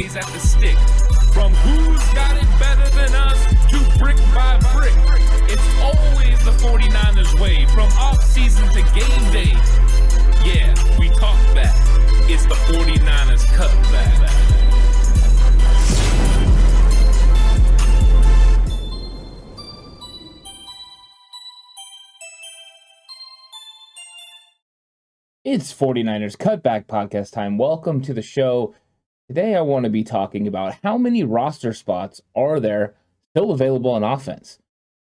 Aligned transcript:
days 0.00 0.16
at 0.16 0.26
the 0.26 0.38
stick. 0.38 0.76
From 1.32 1.52
who's 1.54 2.04
got 2.14 2.36
it 2.36 2.48
better 2.58 2.88
than 2.96 3.14
us 3.14 3.40
to 3.70 3.98
brick 3.98 4.16
by 4.34 4.58
brick. 4.74 4.92
It's 5.48 5.68
always 5.80 6.38
the 6.44 6.52
49ers 6.62 7.40
way 7.40 7.66
from 7.66 7.88
off 7.98 8.22
season 8.22 8.66
to 8.68 8.82
game 8.94 9.32
day. 9.32 9.52
Yeah, 10.44 10.74
we 10.98 11.08
talk. 11.10 11.36
It's 12.28 12.44
the 12.44 12.54
49ers 12.54 13.44
cutback. 13.56 14.46
It's 25.44 25.72
49ers 25.72 26.36
Cutback 26.36 26.86
Podcast 26.86 27.30
time. 27.30 27.56
Welcome 27.56 28.02
to 28.02 28.12
the 28.12 28.20
show. 28.20 28.74
Today, 29.28 29.56
I 29.56 29.60
want 29.60 29.82
to 29.82 29.90
be 29.90 30.04
talking 30.04 30.46
about 30.46 30.76
how 30.84 30.96
many 30.96 31.24
roster 31.24 31.72
spots 31.72 32.20
are 32.36 32.60
there 32.60 32.94
still 33.32 33.50
available 33.50 33.90
on 33.90 34.04
offense? 34.04 34.60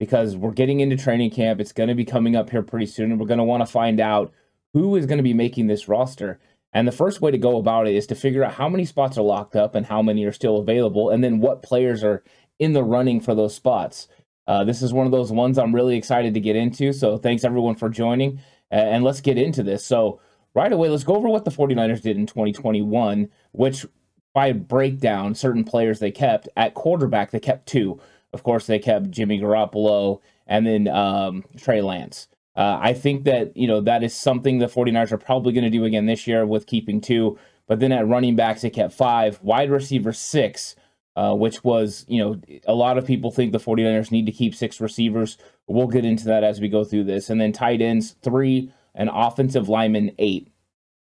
Because 0.00 0.34
we're 0.34 0.52
getting 0.52 0.80
into 0.80 0.96
training 0.96 1.30
camp. 1.30 1.60
It's 1.60 1.72
going 1.72 1.90
to 1.90 1.94
be 1.94 2.06
coming 2.06 2.34
up 2.34 2.48
here 2.48 2.62
pretty 2.62 2.86
soon, 2.86 3.10
and 3.10 3.20
we're 3.20 3.26
going 3.26 3.36
to 3.36 3.44
want 3.44 3.60
to 3.60 3.70
find 3.70 4.00
out 4.00 4.32
who 4.72 4.96
is 4.96 5.04
going 5.04 5.18
to 5.18 5.22
be 5.22 5.34
making 5.34 5.66
this 5.66 5.88
roster. 5.88 6.40
And 6.72 6.88
the 6.88 6.92
first 6.92 7.20
way 7.20 7.30
to 7.30 7.36
go 7.36 7.58
about 7.58 7.86
it 7.86 7.94
is 7.94 8.06
to 8.06 8.14
figure 8.14 8.42
out 8.42 8.54
how 8.54 8.66
many 8.66 8.86
spots 8.86 9.18
are 9.18 9.22
locked 9.22 9.54
up 9.54 9.74
and 9.74 9.84
how 9.84 10.00
many 10.00 10.24
are 10.24 10.32
still 10.32 10.56
available, 10.56 11.10
and 11.10 11.22
then 11.22 11.40
what 11.40 11.62
players 11.62 12.02
are 12.02 12.22
in 12.58 12.72
the 12.72 12.82
running 12.82 13.20
for 13.20 13.34
those 13.34 13.54
spots. 13.54 14.08
Uh, 14.46 14.64
this 14.64 14.80
is 14.80 14.90
one 14.90 15.04
of 15.04 15.12
those 15.12 15.30
ones 15.30 15.58
I'm 15.58 15.74
really 15.74 15.98
excited 15.98 16.32
to 16.32 16.40
get 16.40 16.56
into. 16.56 16.94
So, 16.94 17.18
thanks 17.18 17.44
everyone 17.44 17.74
for 17.74 17.90
joining 17.90 18.40
and 18.70 19.04
let's 19.04 19.20
get 19.20 19.36
into 19.36 19.62
this. 19.62 19.84
So, 19.84 20.20
right 20.58 20.72
away, 20.72 20.88
let's 20.88 21.04
go 21.04 21.14
over 21.14 21.28
what 21.28 21.44
the 21.44 21.50
49ers 21.50 22.02
did 22.02 22.16
in 22.16 22.26
2021, 22.26 23.28
which 23.52 23.86
by 24.34 24.52
breakdown, 24.52 25.34
certain 25.34 25.64
players 25.64 26.00
they 26.00 26.10
kept. 26.10 26.48
At 26.56 26.74
quarterback, 26.74 27.30
they 27.30 27.40
kept 27.40 27.66
two. 27.66 28.00
Of 28.32 28.42
course, 28.42 28.66
they 28.66 28.78
kept 28.78 29.10
Jimmy 29.10 29.40
Garoppolo 29.40 30.20
and 30.46 30.66
then 30.66 30.88
um, 30.88 31.44
Trey 31.56 31.80
Lance. 31.80 32.28
Uh, 32.56 32.78
I 32.80 32.92
think 32.92 33.24
that, 33.24 33.56
you 33.56 33.68
know, 33.68 33.80
that 33.82 34.02
is 34.02 34.14
something 34.14 34.58
the 34.58 34.66
49ers 34.66 35.12
are 35.12 35.18
probably 35.18 35.52
going 35.52 35.64
to 35.64 35.70
do 35.70 35.84
again 35.84 36.06
this 36.06 36.26
year 36.26 36.44
with 36.44 36.66
keeping 36.66 37.00
two. 37.00 37.38
But 37.68 37.78
then 37.78 37.92
at 37.92 38.08
running 38.08 38.34
backs, 38.34 38.62
they 38.62 38.70
kept 38.70 38.92
five. 38.92 39.40
Wide 39.42 39.70
receiver, 39.70 40.12
six. 40.12 40.74
Uh, 41.16 41.34
which 41.34 41.64
was, 41.64 42.04
you 42.06 42.20
know, 42.22 42.40
a 42.68 42.74
lot 42.74 42.96
of 42.96 43.04
people 43.04 43.32
think 43.32 43.50
the 43.50 43.58
49ers 43.58 44.12
need 44.12 44.24
to 44.26 44.30
keep 44.30 44.54
six 44.54 44.80
receivers. 44.80 45.36
We'll 45.66 45.88
get 45.88 46.04
into 46.04 46.26
that 46.26 46.44
as 46.44 46.60
we 46.60 46.68
go 46.68 46.84
through 46.84 47.04
this. 47.04 47.28
And 47.28 47.40
then 47.40 47.50
tight 47.50 47.82
ends, 47.82 48.14
three, 48.22 48.72
and 48.98 49.08
offensive 49.10 49.70
lineman 49.70 50.12
eight. 50.18 50.52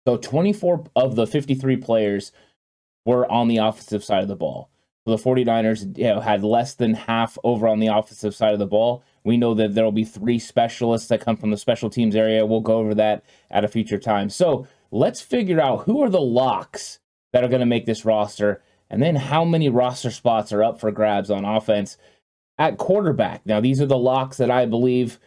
So 0.06 0.16
24 0.16 0.84
of 0.94 1.16
the 1.16 1.26
53 1.26 1.76
players 1.78 2.30
were 3.04 3.30
on 3.30 3.48
the 3.48 3.56
offensive 3.56 4.04
side 4.04 4.22
of 4.22 4.28
the 4.28 4.36
ball. 4.36 4.70
So 5.04 5.16
the 5.16 5.22
49ers 5.22 5.98
you 5.98 6.04
know, 6.04 6.20
had 6.20 6.44
less 6.44 6.74
than 6.74 6.94
half 6.94 7.38
over 7.42 7.66
on 7.66 7.80
the 7.80 7.88
offensive 7.88 8.34
side 8.34 8.52
of 8.52 8.58
the 8.58 8.66
ball. 8.66 9.02
We 9.24 9.38
know 9.38 9.54
that 9.54 9.74
there 9.74 9.84
will 9.84 9.92
be 9.92 10.04
three 10.04 10.38
specialists 10.38 11.08
that 11.08 11.22
come 11.22 11.36
from 11.36 11.50
the 11.50 11.56
special 11.56 11.90
teams 11.90 12.14
area. 12.14 12.46
We'll 12.46 12.60
go 12.60 12.78
over 12.78 12.94
that 12.94 13.24
at 13.50 13.64
a 13.64 13.68
future 13.68 13.98
time. 13.98 14.28
So 14.28 14.66
let's 14.90 15.22
figure 15.22 15.60
out 15.60 15.84
who 15.84 16.02
are 16.02 16.10
the 16.10 16.20
locks 16.20 17.00
that 17.32 17.42
are 17.42 17.48
going 17.48 17.60
to 17.60 17.66
make 17.66 17.86
this 17.86 18.04
roster 18.04 18.62
and 18.90 19.02
then 19.02 19.16
how 19.16 19.44
many 19.44 19.68
roster 19.68 20.10
spots 20.10 20.52
are 20.52 20.62
up 20.62 20.80
for 20.80 20.90
grabs 20.90 21.30
on 21.30 21.44
offense 21.44 21.96
at 22.58 22.76
quarterback. 22.76 23.46
Now, 23.46 23.60
these 23.60 23.80
are 23.80 23.86
the 23.86 23.96
locks 23.96 24.36
that 24.36 24.50
I 24.50 24.66
believe 24.66 25.18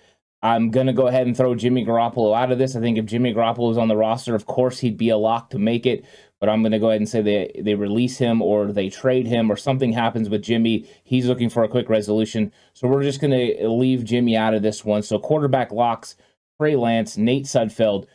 I'm 0.44 0.72
going 0.72 0.88
to 0.88 0.94
go 0.94 1.08
ahead 1.08 1.26
and 1.26 1.36
throw 1.36 1.56
Jimmy 1.56 1.86
Garoppolo 1.86 2.38
out 2.38 2.52
of 2.52 2.58
this. 2.58 2.76
I 2.76 2.82
think 2.82 2.98
if 2.98 3.06
Jimmy 3.06 3.34
Garoppolo 3.34 3.72
is 3.72 3.78
on 3.78 3.88
the 3.88 3.96
roster, 3.96 4.36
of 4.36 4.46
course, 4.46 4.80
he'd 4.80 4.98
be 4.98 5.08
a 5.10 5.18
lock 5.18 5.50
to 5.52 5.58
make 5.58 5.86
it. 5.86 6.06
But 6.42 6.50
I'm 6.50 6.62
going 6.62 6.74
to 6.74 6.80
go 6.80 6.90
ahead 6.90 7.00
and 7.00 7.08
say 7.08 7.22
they, 7.22 7.62
they 7.64 7.76
release 7.76 8.18
him 8.18 8.42
or 8.42 8.74
they 8.74 8.90
trade 8.90 9.26
him 9.26 9.50
or 9.50 9.56
something 9.56 9.94
happens 9.94 10.30
with 10.30 10.44
Jimmy. 10.44 10.86
He's 11.06 11.28
looking 11.28 11.50
for 11.50 11.64
a 11.64 11.70
quick 11.70 11.88
resolution. 11.88 12.52
So 12.74 12.90
we're 12.90 13.04
just 13.04 13.22
going 13.22 13.32
to 13.32 13.70
leave 13.70 14.04
Jimmy 14.04 14.36
out 14.36 14.54
of 14.54 14.62
this 14.62 14.84
one. 14.84 15.02
So 15.02 15.18
quarterback 15.18 15.72
locks, 15.72 16.18
Trey 16.60 16.76
Lance, 16.76 17.16
Nate 17.18 17.46
Sudfeld, 17.46 18.06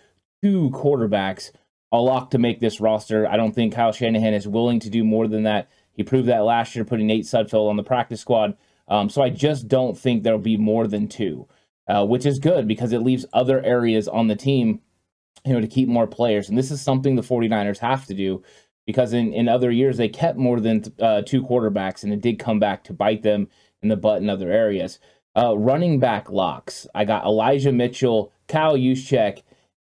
two 0.43 0.69
quarterbacks 0.71 1.51
a 1.91 1.99
lock 1.99 2.31
to 2.33 2.39
make 2.39 2.61
this 2.61 2.81
roster. 2.81 3.27
I 3.27 3.37
don't 3.37 3.55
think 3.55 3.75
Kyle 3.75 3.93
Shanahan 3.93 4.35
is 4.35 4.47
willing 4.47 4.81
to 4.81 4.91
do 4.91 5.05
more 5.05 5.27
than 5.27 5.45
that. 5.45 5.71
He 5.93 6.03
proved 6.03 6.29
that 6.29 6.45
last 6.45 6.77
year, 6.77 6.85
putting 6.85 7.07
Nate 7.07 7.25
Sudfeld 7.25 7.69
on 7.69 7.77
the 7.77 7.83
practice 7.83 8.21
squad. 8.21 8.57
Um, 8.87 9.09
so 9.11 9.23
I 9.23 9.31
just 9.31 9.69
don't 9.69 9.97
think 9.97 10.23
there'll 10.23 10.39
be 10.39 10.57
more 10.57 10.87
than 10.87 11.09
two, 11.09 11.49
uh, 11.89 12.05
which 12.05 12.27
is 12.27 12.39
good 12.39 12.69
because 12.69 12.93
it 12.93 13.03
leaves 13.03 13.27
other 13.33 13.65
areas 13.65 14.07
on 14.09 14.29
the 14.29 14.37
team, 14.37 14.81
you 15.45 15.53
know, 15.53 15.61
to 15.61 15.67
keep 15.67 15.89
more 15.89 16.07
players. 16.07 16.49
And 16.49 16.59
this 16.59 16.71
is 16.71 16.81
something 16.81 17.17
the 17.17 17.23
49ers 17.23 17.79
have 17.79 18.07
to 18.07 18.15
do 18.15 18.43
because 18.87 19.13
in, 19.13 19.33
in 19.33 19.49
other 19.49 19.71
years 19.71 19.97
they 19.97 20.09
kept 20.09 20.39
more 20.39 20.61
than 20.61 20.85
uh, 21.01 21.23
two 21.23 21.43
quarterbacks 21.43 22.03
and 22.03 22.13
it 22.13 22.21
did 22.21 22.39
come 22.39 22.59
back 22.59 22.85
to 22.85 22.93
bite 22.93 23.23
them 23.23 23.49
in 23.83 23.89
the 23.89 23.97
butt 23.97 24.23
in 24.23 24.31
other 24.31 24.51
areas. 24.51 24.99
Uh, 25.37 25.57
running 25.57 26.01
back 26.01 26.31
locks. 26.31 26.87
I 26.95 27.05
got 27.05 27.25
Elijah 27.25 27.73
Mitchell, 27.73 28.33
Kyle 28.49 28.77
Juszczyk, 28.77 29.43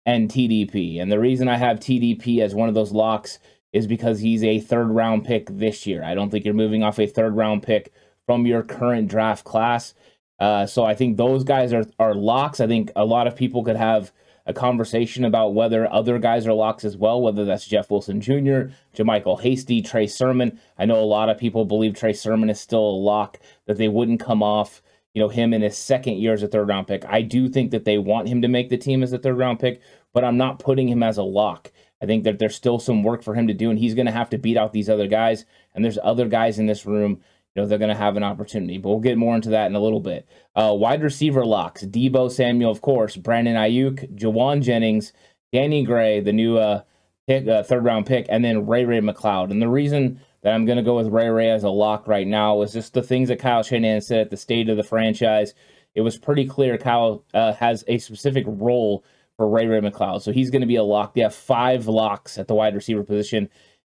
and 0.06 0.30
TDP. 0.30 1.02
And 1.02 1.12
the 1.12 1.20
reason 1.20 1.48
I 1.48 1.58
have 1.58 1.80
TDP 1.80 2.40
as 2.40 2.56
one 2.56 2.70
of 2.70 2.76
those 2.76 2.92
locks 2.92 3.40
is 3.72 3.88
because 3.88 4.20
he's 4.20 4.44
a 4.44 4.60
third 4.60 4.90
round 4.90 5.26
pick 5.26 5.48
this 5.50 5.88
year. 5.88 6.04
I 6.04 6.14
don't 6.14 6.30
think 6.30 6.46
you're 6.46 6.54
moving 6.54 6.84
off 6.84 7.00
a 7.00 7.08
third 7.08 7.36
round 7.36 7.64
pick 7.64 7.92
from 8.26 8.46
your 8.46 8.64
current 8.64 9.08
draft 9.08 9.44
class. 9.44 9.94
Uh, 10.40 10.66
so 10.66 10.84
I 10.84 10.96
think 10.96 11.18
those 11.18 11.44
guys 11.44 11.74
are, 11.74 11.86
are 12.00 12.14
locks. 12.14 12.60
I 12.60 12.68
think 12.68 12.92
a 12.96 13.06
lot 13.06 13.28
of 13.28 13.36
people 13.36 13.64
could 13.64 13.76
have 13.76 14.12
a 14.46 14.54
conversation 14.54 15.24
about 15.24 15.54
whether 15.54 15.92
other 15.92 16.20
guys 16.20 16.46
are 16.46 16.54
locks 16.54 16.84
as 16.84 16.98
well, 16.98 17.22
whether 17.22 17.46
that's 17.46 17.66
Jeff 17.66 17.90
Wilson 17.90 18.20
Jr., 18.20 18.74
JaMycal 18.96 19.42
Hasty, 19.42 19.82
Trey 19.82 20.08
Sermon. 20.08 20.60
I 20.78 20.86
know 20.86 21.00
a 21.00 21.06
lot 21.06 21.30
of 21.30 21.38
people 21.38 21.64
believe 21.64 21.96
Trey 21.96 22.14
Sermon 22.14 22.50
is 22.50 22.60
still 22.60 22.82
a 22.82 23.00
lock, 23.00 23.40
that 23.68 23.78
they 23.78 23.88
wouldn't 23.88 24.20
come 24.20 24.44
off 24.44 24.82
you 25.14 25.22
know, 25.22 25.30
him 25.30 25.54
in 25.54 25.62
his 25.62 25.78
second 25.78 26.18
year 26.18 26.34
as 26.34 26.44
a 26.44 26.48
third 26.48 26.68
round 26.68 26.88
pick. 26.88 27.06
I 27.06 27.22
do 27.22 27.48
think 27.48 27.72
that 27.72 27.86
they 27.86 27.98
want 27.98 28.28
him 28.28 28.42
to 28.42 28.48
make 28.48 28.70
the 28.70 28.78
team 28.78 29.04
as 29.04 29.14
a 29.14 29.20
third 29.20 29.38
round 29.38 29.60
pick, 29.60 29.82
but 30.12 30.24
I'm 30.24 30.38
not 30.38 30.60
putting 30.60 30.90
him 30.90 31.04
as 31.04 31.18
a 31.18 31.24
lock. 31.24 31.72
I 32.02 32.06
think 32.06 32.24
that 32.24 32.40
there's 32.40 32.56
still 32.56 32.80
some 32.80 33.04
work 33.04 33.24
for 33.24 33.34
him 33.34 33.48
to 33.48 33.54
do, 33.54 33.70
and 33.70 33.80
he's 33.80 33.94
going 33.94 34.08
to 34.08 34.12
have 34.12 34.30
to 34.32 34.38
beat 34.38 34.58
out 34.58 34.74
these 34.74 34.90
other 34.90 35.08
guys. 35.08 35.46
And 35.74 35.86
there's 35.86 36.00
other 36.04 36.28
guys 36.28 36.60
in 36.60 36.66
this 36.66 36.86
room, 36.86 37.22
you 37.56 37.62
know, 37.62 37.68
they're 37.68 37.78
going 37.78 37.90
to 37.90 37.96
have 37.96 38.18
an 38.18 38.24
opportunity. 38.24 38.78
But 38.78 38.90
we'll 38.90 39.00
get 39.00 39.18
more 39.18 39.36
into 39.36 39.50
that 39.50 39.68
in 39.68 39.76
a 39.76 39.80
little 39.80 40.00
bit. 40.00 40.28
Uh, 40.56 40.74
wide 40.78 41.04
receiver 41.04 41.46
locks: 41.46 41.84
Deebo 41.84 42.32
Samuel, 42.32 42.72
of 42.72 42.82
course, 42.82 43.16
Brandon 43.16 43.56
Aiyuk, 43.56 44.16
Jauan 44.18 44.62
Jennings, 44.62 45.14
Danny 45.52 45.84
Gray, 45.84 46.20
the 46.20 46.34
new 46.34 46.58
uh, 46.58 46.82
pick, 47.28 47.48
uh, 47.48 47.64
third 47.64 47.84
round 47.84 48.06
pick, 48.06 48.26
and 48.30 48.44
then 48.44 48.66
Ray 48.66 48.86
Ray 48.86 49.02
McCloud. 49.02 49.52
And 49.52 49.62
the 49.62 49.70
reason 49.70 50.20
that 50.42 50.54
I'm 50.54 50.66
going 50.66 50.78
to 50.78 50.84
go 50.84 50.98
with 50.98 51.08
Ray 51.08 51.30
Ray 51.30 51.52
as 51.52 51.64
a 51.64 51.70
lock 51.70 52.08
right 52.08 52.28
now 52.28 52.62
is 52.62 52.74
just 52.74 52.94
the 52.94 53.04
things 53.04 53.30
that 53.30 53.40
Kyle 53.40 53.64
Shanahan 53.64 54.02
said 54.02 54.20
at 54.20 54.30
the 54.30 54.38
state 54.38 54.70
of 54.70 54.78
the 54.78 54.84
franchise. 54.84 55.54
It 55.96 56.02
was 56.02 56.18
pretty 56.18 56.48
clear 56.48 56.78
Kyle 56.78 57.24
uh, 57.34 57.54
has 57.54 57.84
a 57.88 58.00
specific 58.00 58.46
role 58.48 59.04
for 59.38 59.48
Ray 59.48 59.68
Ray 59.68 59.80
McCloud, 59.80 60.22
so 60.22 60.32
he's 60.32 60.50
going 60.50 60.62
to 60.62 60.68
be 60.68 60.76
a 60.76 60.84
lock. 60.84 61.14
They 61.14 61.22
have 61.22 61.36
five 61.36 61.88
locks 61.88 62.38
at 62.38 62.48
the 62.48 62.56
wide 62.56 62.76
receiver 62.76 63.04
position. 63.04 63.50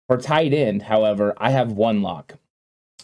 For 0.07 0.17
tight 0.17 0.53
end, 0.53 0.81
however, 0.81 1.33
I 1.37 1.51
have 1.51 1.73
one 1.73 2.01
lock. 2.01 2.35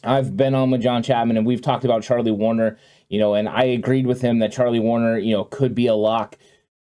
I've 0.04 0.36
been 0.38 0.54
on 0.54 0.72
with 0.72 0.82
John 0.82 1.04
Chapman, 1.04 1.38
and 1.38 1.46
we've 1.46 1.62
talked 1.62 1.86
about 1.86 2.04
Charlie 2.04 2.32
Woerner, 2.32 2.78
you 3.10 3.20
know, 3.20 3.34
and 3.34 3.50
I 3.50 3.64
agreed 3.64 4.06
with 4.06 4.22
him 4.22 4.40
that 4.40 4.52
Charlie 4.52 4.80
Woerner, 4.80 5.18
you 5.18 5.34
know, 5.34 5.46
could 5.46 5.74
be 5.74 5.88
a 5.88 5.96
lock 5.96 6.38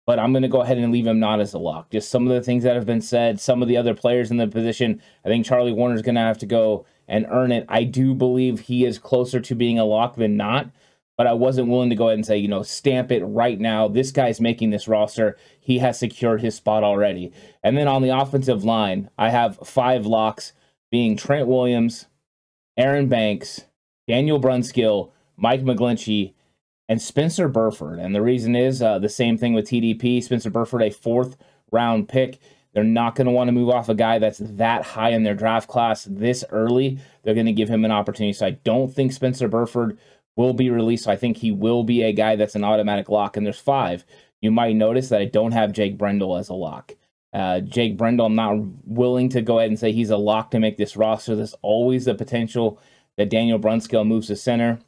but 0.06 0.19
I'm 0.19 0.34
going 0.34 0.44
to 0.44 0.50
go 0.50 0.62
ahead 0.62 0.78
and 0.78 0.91
leave 0.91 1.07
him 1.07 1.19
not 1.19 1.40
as 1.40 1.53
a 1.53 1.59
lock. 1.59 1.90
Just 1.90 2.09
some 2.09 2.28
of 2.28 2.34
the 2.34 2.41
things 2.41 2.63
that 2.63 2.75
have 2.75 2.85
been 2.85 3.01
said, 3.01 3.40
some 3.40 3.62
of 3.62 3.68
the 3.68 3.78
other 3.78 3.94
players 3.94 4.31
in 4.31 4.38
the 4.38 4.47
position. 4.47 5.01
I 5.24 5.29
think 5.29 5.46
Charlie 5.46 5.72
Woerner 5.72 5.96
is 5.96 6.01
going 6.01 6.16
to 6.16 6.22
have 6.22 6.38
to 6.40 6.46
go 6.46 6.85
and 7.07 7.25
earn 7.30 7.51
it. 7.51 7.65
I 7.69 7.83
do 7.83 8.13
believe 8.13 8.62
he 8.62 8.86
is 8.86 9.00
closer 9.00 9.39
to 9.39 9.56
being 9.56 9.80
a 9.80 9.86
lock 9.86 10.16
than 10.16 10.36
not, 10.36 10.69
but 11.18 11.27
I 11.27 11.33
wasn't 11.33 11.69
willing 11.69 11.89
to 11.89 11.95
go 11.95 12.07
ahead 12.07 12.18
and 12.18 12.25
say, 12.25 12.38
you 12.38 12.48
know, 12.50 12.63
stamp 12.63 13.12
it 13.12 13.24
right 13.24 13.59
now. 13.59 13.88
This 13.88 14.12
guy's 14.12 14.42
making 14.42 14.71
this 14.71 14.88
roster. 14.88 15.38
He 15.59 15.77
has 15.80 16.00
secured 16.00 16.42
his 16.42 16.56
spot 16.56 16.83
already. 16.83 17.31
And 17.63 17.77
then 17.77 17.88
on 17.88 18.01
the 18.01 18.09
offensive 18.09 18.63
line, 18.66 19.09
I 19.18 19.30
have 19.30 19.57
five 19.63 20.06
locks 20.06 20.54
being 20.92 21.16
Trent 21.16 21.48
Williams, 21.48 22.07
Aaron 22.78 23.08
Banks, 23.08 23.66
Daniel 24.08 24.40
Brunskill, 24.40 25.12
Mike 25.38 25.64
McGlinchey, 25.64 26.34
and 26.90 27.02
Spencer 27.02 27.48
Burford. 27.48 28.00
And 28.00 28.14
the 28.14 28.22
reason 28.22 28.56
is 28.56 28.81
uh, 28.81 29.00
the 29.00 29.10
same 29.10 29.38
thing 29.38 29.54
with 29.54 29.68
TDP. 29.68 30.22
Spencer 30.22 30.50
Burford, 30.50 30.81
a 30.81 30.90
fourth 30.90 31.38
round 31.72 32.10
pick. 32.10 32.40
They're 32.74 32.84
not 32.84 33.16
going 33.16 33.25
to 33.25 33.31
want 33.31 33.48
to 33.50 33.54
move 33.54 33.70
off 33.70 33.90
a 33.90 33.96
guy 33.96 34.18
that's 34.18 34.40
that 34.40 34.84
high 34.84 35.10
in 35.10 35.24
their 35.24 35.36
draft 35.36 35.70
class 35.70 36.06
this 36.06 36.44
early. 36.50 36.98
They're 37.24 37.36
going 37.36 37.46
to 37.46 37.52
give 37.54 37.70
him 37.70 37.86
an 37.86 37.92
opportunity. 37.92 38.34
So 38.34 38.48
I 38.48 38.52
don't 38.52 38.94
think 38.94 39.14
Spencer 39.14 39.48
Burford 39.48 39.98
will 40.36 40.54
be 40.54 40.72
released. 40.72 41.04
So 41.04 41.12
I 41.12 41.16
think 41.16 41.38
he 41.38 41.52
will 41.52 41.84
be 41.84 42.02
a 42.02 42.14
guy 42.14 42.36
that's 42.36 42.56
an 42.56 42.64
automatic 42.64 43.10
lock. 43.10 43.38
And 43.38 43.46
there's 43.46 43.60
five. 43.60 44.06
You 44.42 44.52
might 44.52 44.76
notice 44.76 45.10
that 45.10 45.22
I 45.22 45.26
don't 45.26 45.52
have 45.52 45.72
Jake 45.72 45.98
Brendel 45.98 46.36
as 46.36 46.50
a 46.50 46.56
lock. 46.56 46.96
Uh, 47.33 47.62
Jake 47.62 47.97
Brendel, 47.97 48.27
I'm 48.27 48.35
not 48.35 48.57
willing 48.85 49.30
to 49.30 49.41
go 49.41 49.57
ahead 49.57 49.69
and 49.69 49.80
say 49.80 49.91
he's 49.91 50.12
a 50.12 50.18
lock 50.18 50.51
to 50.51 50.59
make 50.59 50.77
this 50.77 50.95
roster. 50.95 51.35
There's 51.35 51.56
always 51.62 52.06
the 52.06 52.15
potential 52.15 52.80
that 53.18 53.30
Daniel 53.30 53.59
Brunskill 53.59 54.06
moves 54.06 54.27
to 54.27 54.35
center 54.35 54.80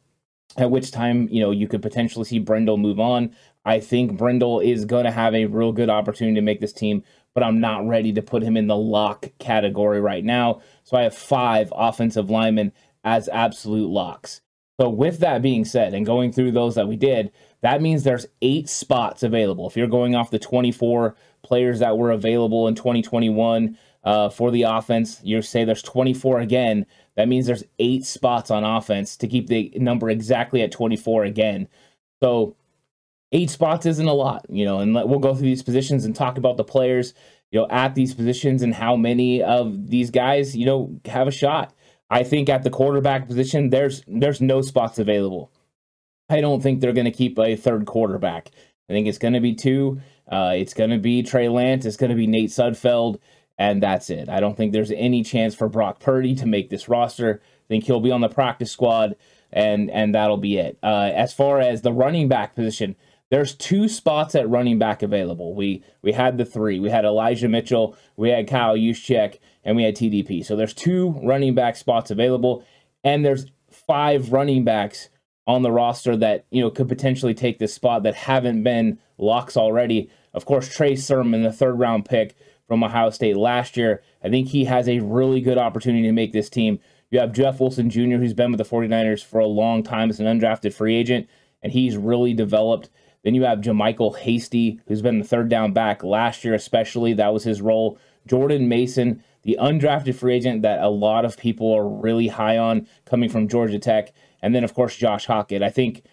at 0.56 0.70
which 0.70 0.90
time 0.90 1.28
you 1.30 1.40
know 1.40 1.50
you 1.50 1.68
could 1.68 1.82
potentially 1.82 2.24
see 2.24 2.38
Brendel 2.38 2.76
move 2.76 3.00
on. 3.00 3.34
I 3.64 3.80
think 3.80 4.16
Brendel 4.16 4.60
is 4.60 4.84
going 4.84 5.04
to 5.04 5.10
have 5.10 5.34
a 5.34 5.46
real 5.46 5.72
good 5.72 5.90
opportunity 5.90 6.36
to 6.36 6.42
make 6.42 6.60
this 6.60 6.72
team, 6.72 7.02
but 7.34 7.42
I'm 7.42 7.60
not 7.60 7.86
ready 7.86 8.12
to 8.12 8.22
put 8.22 8.42
him 8.42 8.56
in 8.56 8.68
the 8.68 8.76
lock 8.76 9.30
category 9.38 10.00
right 10.00 10.24
now. 10.24 10.62
So 10.84 10.96
I 10.96 11.02
have 11.02 11.16
five 11.16 11.72
offensive 11.74 12.30
linemen 12.30 12.72
as 13.04 13.28
absolute 13.28 13.90
locks. 13.90 14.40
So, 14.80 14.90
with 14.90 15.20
that 15.20 15.40
being 15.40 15.64
said, 15.64 15.94
and 15.94 16.04
going 16.04 16.32
through 16.32 16.52
those 16.52 16.74
that 16.74 16.86
we 16.86 16.96
did, 16.96 17.32
that 17.62 17.80
means 17.80 18.04
there's 18.04 18.26
eight 18.42 18.68
spots 18.68 19.22
available. 19.22 19.66
If 19.66 19.76
you're 19.76 19.86
going 19.86 20.14
off 20.14 20.30
the 20.30 20.38
24 20.38 21.16
players 21.46 21.78
that 21.78 21.96
were 21.96 22.10
available 22.10 22.68
in 22.68 22.74
2021 22.74 23.78
uh, 24.04 24.28
for 24.28 24.50
the 24.50 24.62
offense, 24.62 25.20
you 25.22 25.40
say 25.42 25.64
there's 25.64 25.82
24 25.82 26.40
again. 26.40 26.86
That 27.16 27.28
means 27.28 27.46
there's 27.46 27.64
eight 27.78 28.04
spots 28.04 28.50
on 28.50 28.64
offense 28.64 29.16
to 29.18 29.28
keep 29.28 29.46
the 29.46 29.72
number 29.76 30.10
exactly 30.10 30.62
at 30.62 30.72
24 30.72 31.24
again. 31.24 31.68
So, 32.22 32.56
eight 33.32 33.50
spots 33.50 33.86
isn't 33.86 34.06
a 34.06 34.12
lot, 34.12 34.46
you 34.48 34.64
know, 34.64 34.78
and 34.78 34.94
we'll 34.94 35.18
go 35.18 35.34
through 35.34 35.48
these 35.48 35.62
positions 35.62 36.04
and 36.04 36.14
talk 36.14 36.38
about 36.38 36.56
the 36.56 36.64
players, 36.64 37.14
you 37.50 37.60
know, 37.60 37.66
at 37.68 37.94
these 37.94 38.14
positions 38.14 38.62
and 38.62 38.74
how 38.74 38.96
many 38.96 39.42
of 39.42 39.88
these 39.88 40.10
guys, 40.10 40.56
you 40.56 40.66
know, 40.66 41.00
have 41.06 41.28
a 41.28 41.32
shot. 41.32 41.74
I 42.08 42.22
think 42.22 42.48
at 42.48 42.62
the 42.62 42.70
quarterback 42.70 43.26
position, 43.26 43.70
there's 43.70 44.02
there's 44.06 44.40
no 44.40 44.62
spots 44.62 44.98
available. 44.98 45.50
I 46.28 46.40
don't 46.40 46.62
think 46.62 46.80
they're 46.80 46.92
going 46.92 47.06
to 47.06 47.10
keep 47.10 47.38
a 47.38 47.56
third 47.56 47.86
quarterback. 47.86 48.50
I 48.88 48.92
think 48.92 49.06
it's 49.06 49.18
going 49.18 49.34
to 49.34 49.40
be 49.40 49.54
two. 49.54 50.00
Uh, 50.30 50.52
it's 50.56 50.74
going 50.74 50.90
to 50.90 50.98
be 50.98 51.22
Trey 51.22 51.48
Lance. 51.48 51.84
It's 51.84 51.96
going 51.96 52.10
to 52.10 52.16
be 52.16 52.26
Nate 52.26 52.50
Sudfeld, 52.50 53.18
and 53.58 53.82
that's 53.82 54.10
it. 54.10 54.28
I 54.28 54.40
don't 54.40 54.56
think 54.56 54.72
there's 54.72 54.90
any 54.90 55.22
chance 55.22 55.54
for 55.54 55.68
Brock 55.68 56.00
Purdy 56.00 56.34
to 56.36 56.46
make 56.46 56.70
this 56.70 56.88
roster. 56.88 57.40
I 57.42 57.66
think 57.68 57.84
he'll 57.84 58.00
be 58.00 58.10
on 58.10 58.20
the 58.20 58.28
practice 58.28 58.70
squad, 58.70 59.16
and 59.52 59.90
and 59.90 60.14
that'll 60.14 60.36
be 60.36 60.58
it. 60.58 60.78
Uh, 60.82 61.10
as 61.14 61.32
far 61.32 61.60
as 61.60 61.82
the 61.82 61.92
running 61.92 62.28
back 62.28 62.54
position, 62.54 62.96
there's 63.30 63.54
two 63.54 63.88
spots 63.88 64.34
at 64.34 64.48
running 64.48 64.78
back 64.78 65.02
available. 65.02 65.54
We 65.54 65.84
we 66.02 66.12
had 66.12 66.38
the 66.38 66.44
three. 66.44 66.78
We 66.78 66.90
had 66.90 67.04
Elijah 67.04 67.48
Mitchell, 67.48 67.96
we 68.16 68.30
had 68.30 68.48
Kyle 68.48 68.76
Juszczyk, 68.76 69.38
and 69.64 69.76
we 69.76 69.84
had 69.84 69.96
TDP. 69.96 70.44
So 70.44 70.56
there's 70.56 70.74
two 70.74 71.10
running 71.22 71.54
back 71.54 71.76
spots 71.76 72.10
available, 72.10 72.64
and 73.02 73.24
there's 73.24 73.46
five 73.70 74.32
running 74.32 74.64
backs 74.64 75.08
on 75.46 75.62
the 75.62 75.70
roster 75.70 76.16
that 76.16 76.44
you 76.50 76.60
know 76.60 76.70
could 76.70 76.88
potentially 76.88 77.34
take 77.34 77.58
this 77.58 77.74
spot 77.74 78.02
that 78.02 78.14
haven't 78.14 78.62
been 78.62 78.98
locks 79.18 79.56
already. 79.56 80.10
Of 80.34 80.44
course, 80.44 80.68
Trey 80.68 80.96
Sermon, 80.96 81.42
the 81.42 81.52
third 81.52 81.78
round 81.78 82.04
pick 82.04 82.36
from 82.66 82.82
Ohio 82.82 83.10
State 83.10 83.36
last 83.36 83.76
year, 83.76 84.02
I 84.22 84.28
think 84.28 84.48
he 84.48 84.64
has 84.64 84.88
a 84.88 84.98
really 84.98 85.40
good 85.40 85.58
opportunity 85.58 86.02
to 86.02 86.12
make 86.12 86.32
this 86.32 86.50
team. 86.50 86.80
You 87.10 87.20
have 87.20 87.32
Jeff 87.32 87.60
Wilson 87.60 87.88
Jr., 87.88 88.16
who's 88.16 88.34
been 88.34 88.50
with 88.50 88.58
the 88.58 88.64
49ers 88.64 89.24
for 89.24 89.38
a 89.38 89.46
long 89.46 89.84
time 89.84 90.10
as 90.10 90.18
an 90.18 90.26
undrafted 90.26 90.74
free 90.74 90.96
agent, 90.96 91.28
and 91.62 91.72
he's 91.72 91.96
really 91.96 92.34
developed. 92.34 92.90
Then 93.22 93.34
you 93.34 93.44
have 93.44 93.60
JaMycal 93.60 94.18
Hasty, 94.18 94.80
who's 94.88 95.02
been 95.02 95.20
the 95.20 95.24
third 95.24 95.48
down 95.48 95.72
back 95.72 96.02
last 96.02 96.44
year, 96.44 96.54
especially. 96.54 97.12
That 97.12 97.32
was 97.32 97.44
his 97.44 97.62
role. 97.62 97.98
Jordan 98.26 98.68
Mason, 98.68 99.22
the 99.42 99.56
undrafted 99.60 100.16
free 100.16 100.34
agent 100.34 100.62
that 100.62 100.82
a 100.82 100.88
lot 100.88 101.24
of 101.24 101.38
people 101.38 101.72
are 101.72 101.88
really 101.88 102.28
high 102.28 102.58
on 102.58 102.88
coming 103.04 103.28
from 103.28 103.48
Georgia 103.48 103.78
Tech. 103.78 104.12
And 104.46 104.54
then, 104.54 104.62
of 104.62 104.74
course, 104.74 104.94
Josh 104.94 105.26
Hokit. 105.26 105.60
I 105.60 105.70
think 105.70 106.04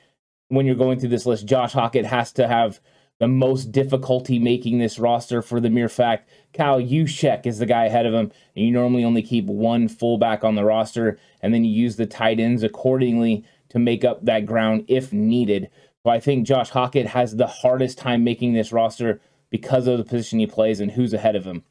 when 0.47 0.65
you're 0.65 0.73
going 0.73 0.99
through 0.99 1.09
this 1.09 1.27
list, 1.27 1.45
Josh 1.45 1.73
Hokit 1.73 2.05
has 2.05 2.31
to 2.31 2.47
have 2.47 2.79
the 3.19 3.27
most 3.27 3.71
difficulty 3.71 4.39
making 4.39 4.79
this 4.79 4.97
roster 4.97 5.43
for 5.43 5.59
the 5.59 5.69
mere 5.69 5.87
fact 5.87 6.27
Kyle 6.51 6.81
Juszczyk 6.81 7.45
is 7.45 7.59
the 7.59 7.67
guy 7.67 7.85
ahead 7.85 8.07
of 8.07 8.13
him, 8.15 8.31
and 8.55 8.65
you 8.65 8.71
normally 8.71 9.03
only 9.03 9.21
keep 9.21 9.45
one 9.45 9.87
fullback 9.87 10.43
on 10.43 10.55
the 10.55 10.63
roster, 10.63 11.19
and 11.41 11.53
then 11.53 11.63
you 11.63 11.69
use 11.69 11.95
the 11.95 12.07
tight 12.07 12.39
ends 12.39 12.63
accordingly 12.63 13.45
to 13.69 13.77
make 13.77 14.03
up 14.03 14.25
that 14.25 14.47
ground 14.47 14.85
if 14.87 15.13
needed. 15.13 15.69
So 16.01 16.09
I 16.09 16.19
think 16.19 16.47
Josh 16.47 16.71
Hokit 16.71 17.05
has 17.05 17.35
the 17.35 17.45
hardest 17.45 17.99
time 17.99 18.23
making 18.23 18.53
this 18.53 18.71
roster 18.71 19.21
because 19.51 19.85
of 19.85 19.99
the 19.99 20.05
position 20.05 20.39
he 20.39 20.47
plays 20.47 20.79
and 20.79 20.93
who's 20.93 21.13
ahead 21.13 21.35
of 21.35 21.45
him 21.45 21.63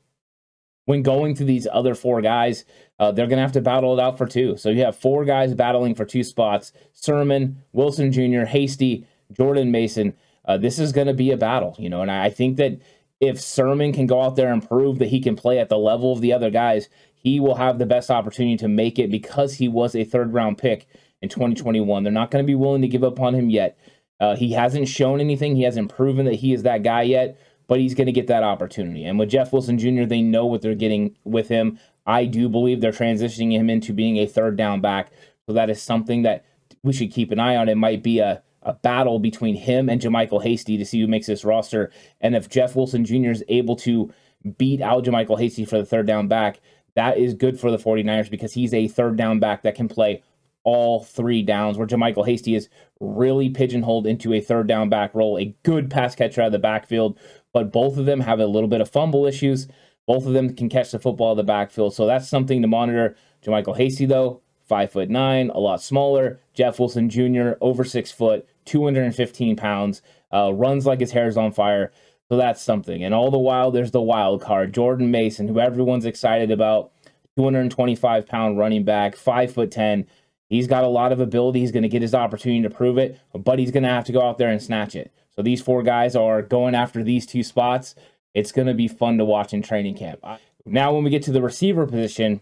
when 0.84 1.02
going 1.02 1.34
to 1.36 1.44
these 1.44 1.66
other 1.70 1.94
four 1.94 2.20
guys, 2.20 2.64
uh, 2.98 3.12
they're 3.12 3.26
going 3.26 3.36
to 3.36 3.42
have 3.42 3.52
to 3.52 3.60
battle 3.60 3.98
it 3.98 4.02
out 4.02 4.18
for 4.18 4.26
two. 4.26 4.56
So 4.56 4.68
you 4.70 4.84
have 4.84 4.96
four 4.96 5.24
guys 5.24 5.54
battling 5.54 5.94
for 5.94 6.04
two 6.04 6.24
spots 6.24 6.72
Sermon, 6.92 7.62
Wilson 7.72 8.12
Jr., 8.12 8.44
Hasty, 8.44 9.06
Jordan 9.32 9.70
Mason. 9.70 10.14
Uh, 10.44 10.58
this 10.58 10.78
is 10.78 10.92
going 10.92 11.06
to 11.06 11.14
be 11.14 11.30
a 11.30 11.36
battle, 11.36 11.76
you 11.78 11.88
know, 11.88 12.02
and 12.02 12.10
I 12.10 12.30
think 12.30 12.56
that 12.56 12.80
if 13.20 13.40
Sermon 13.40 13.92
can 13.92 14.08
go 14.08 14.20
out 14.20 14.34
there 14.34 14.52
and 14.52 14.66
prove 14.66 14.98
that 14.98 15.08
he 15.08 15.20
can 15.20 15.36
play 15.36 15.60
at 15.60 15.68
the 15.68 15.78
level 15.78 16.12
of 16.12 16.20
the 16.20 16.32
other 16.32 16.50
guys, 16.50 16.88
he 17.14 17.38
will 17.38 17.54
have 17.54 17.78
the 17.78 17.86
best 17.86 18.10
opportunity 18.10 18.56
to 18.56 18.66
make 18.66 18.98
it 18.98 19.10
because 19.10 19.54
he 19.54 19.68
was 19.68 19.94
a 19.94 20.02
third 20.02 20.34
round 20.34 20.58
pick 20.58 20.88
in 21.20 21.28
2021. 21.28 22.02
They're 22.02 22.12
not 22.12 22.32
going 22.32 22.44
to 22.44 22.46
be 22.46 22.56
willing 22.56 22.82
to 22.82 22.88
give 22.88 23.04
up 23.04 23.20
on 23.20 23.34
him 23.34 23.48
yet. 23.48 23.78
Uh, 24.18 24.34
he 24.34 24.52
hasn't 24.52 24.88
shown 24.88 25.20
anything. 25.20 25.54
He 25.54 25.62
hasn't 25.62 25.94
proven 25.94 26.26
that 26.26 26.34
he 26.36 26.52
is 26.52 26.64
that 26.64 26.82
guy 26.82 27.02
yet 27.02 27.38
but 27.72 27.80
he's 27.80 27.94
going 27.94 28.04
to 28.04 28.12
get 28.12 28.26
that 28.26 28.42
opportunity. 28.42 29.02
And 29.06 29.18
with 29.18 29.30
Jeff 29.30 29.50
Wilson 29.50 29.78
Jr., 29.78 30.04
they 30.04 30.20
know 30.20 30.44
what 30.44 30.60
they're 30.60 30.74
getting 30.74 31.16
with 31.24 31.48
him. 31.48 31.78
I 32.04 32.26
do 32.26 32.50
believe 32.50 32.82
they're 32.82 32.92
transitioning 32.92 33.52
him 33.52 33.70
into 33.70 33.94
being 33.94 34.18
a 34.18 34.26
third 34.26 34.58
down 34.58 34.82
back. 34.82 35.10
So 35.46 35.54
that 35.54 35.70
is 35.70 35.80
something 35.80 36.20
that 36.20 36.44
we 36.82 36.92
should 36.92 37.10
keep 37.10 37.32
an 37.32 37.40
eye 37.40 37.56
on. 37.56 37.70
It 37.70 37.78
might 37.78 38.02
be 38.02 38.18
a, 38.18 38.42
a 38.60 38.74
battle 38.74 39.18
between 39.18 39.54
him 39.54 39.88
and 39.88 40.02
JaMycal 40.02 40.42
Hasty 40.42 40.76
to 40.76 40.84
see 40.84 41.00
who 41.00 41.06
makes 41.06 41.28
this 41.28 41.46
roster. 41.46 41.90
And 42.20 42.36
if 42.36 42.50
Jeff 42.50 42.76
Wilson 42.76 43.06
Jr. 43.06 43.30
is 43.30 43.42
able 43.48 43.76
to 43.76 44.12
beat 44.58 44.82
out 44.82 45.06
JaMycal 45.06 45.40
Hasty 45.40 45.64
for 45.64 45.78
the 45.78 45.86
third 45.86 46.06
down 46.06 46.28
back, 46.28 46.60
that 46.94 47.16
is 47.16 47.32
good 47.32 47.58
for 47.58 47.70
the 47.70 47.78
49ers 47.78 48.30
because 48.30 48.52
he's 48.52 48.74
a 48.74 48.86
third 48.86 49.16
down 49.16 49.40
back 49.40 49.62
that 49.62 49.76
can 49.76 49.88
play 49.88 50.22
all 50.64 51.02
three 51.02 51.42
downs, 51.42 51.76
where 51.76 51.86
JaMycal 51.86 52.26
Hasty 52.26 52.54
is 52.54 52.68
really 53.00 53.48
pigeonholed 53.48 54.06
into 54.06 54.32
a 54.32 54.40
third 54.40 54.66
down 54.66 54.88
back 54.88 55.14
role, 55.14 55.38
a 55.38 55.56
good 55.62 55.90
pass 55.90 56.14
catcher 56.14 56.42
out 56.42 56.46
of 56.46 56.52
the 56.52 56.58
backfield 56.58 57.18
but 57.52 57.72
both 57.72 57.96
of 57.96 58.06
them 58.06 58.20
have 58.20 58.40
a 58.40 58.46
little 58.46 58.68
bit 58.68 58.80
of 58.80 58.90
fumble 58.90 59.26
issues. 59.26 59.68
Both 60.06 60.26
of 60.26 60.32
them 60.32 60.54
can 60.54 60.68
catch 60.68 60.90
the 60.90 60.98
football 60.98 61.32
in 61.32 61.36
the 61.36 61.44
backfield, 61.44 61.94
so 61.94 62.06
that's 62.06 62.28
something 62.28 62.60
to 62.62 62.68
monitor. 62.68 63.16
JaMycal 63.44 63.76
Hasty, 63.76 64.06
though, 64.06 64.40
five 64.62 64.90
foot 64.90 65.10
nine, 65.10 65.50
a 65.50 65.60
lot 65.60 65.82
smaller. 65.82 66.40
Jeff 66.54 66.78
Wilson 66.78 67.08
Jr., 67.08 67.52
over 67.60 67.84
six 67.84 68.10
foot, 68.10 68.46
215 68.64 69.56
pounds, 69.56 70.02
uh, 70.32 70.52
runs 70.52 70.86
like 70.86 71.00
his 71.00 71.12
hair 71.12 71.28
is 71.28 71.36
on 71.36 71.52
fire. 71.52 71.92
So 72.28 72.36
that's 72.36 72.62
something. 72.62 73.04
And 73.04 73.12
all 73.12 73.30
the 73.30 73.38
while, 73.38 73.70
there's 73.70 73.90
the 73.90 74.00
wild 74.00 74.40
card, 74.40 74.72
Jordan 74.72 75.10
Mason, 75.10 75.48
who 75.48 75.60
everyone's 75.60 76.06
excited 76.06 76.50
about. 76.50 76.90
225 77.36 78.26
pound 78.26 78.58
running 78.58 78.84
back, 78.84 79.16
five 79.16 79.52
foot 79.52 79.70
10. 79.70 80.06
He's 80.48 80.66
got 80.66 80.84
a 80.84 80.88
lot 80.88 81.12
of 81.12 81.20
ability. 81.20 81.60
He's 81.60 81.72
going 81.72 81.82
to 81.82 81.88
get 81.88 82.02
his 82.02 82.14
opportunity 82.14 82.62
to 82.62 82.74
prove 82.74 82.98
it, 82.98 83.18
but 83.34 83.58
he's 83.58 83.70
going 83.70 83.84
to 83.84 83.88
have 83.88 84.04
to 84.04 84.12
go 84.12 84.22
out 84.22 84.38
there 84.38 84.50
and 84.50 84.62
snatch 84.62 84.94
it. 84.94 85.12
So 85.36 85.42
these 85.42 85.62
four 85.62 85.82
guys 85.82 86.14
are 86.14 86.42
going 86.42 86.74
after 86.74 87.02
these 87.02 87.26
two 87.26 87.42
spots. 87.42 87.94
It's 88.34 88.52
going 88.52 88.68
to 88.68 88.74
be 88.74 88.88
fun 88.88 89.18
to 89.18 89.24
watch 89.24 89.52
in 89.52 89.62
training 89.62 89.96
camp. 89.96 90.24
Now, 90.64 90.94
when 90.94 91.04
we 91.04 91.10
get 91.10 91.22
to 91.24 91.32
the 91.32 91.42
receiver 91.42 91.86
position, 91.86 92.40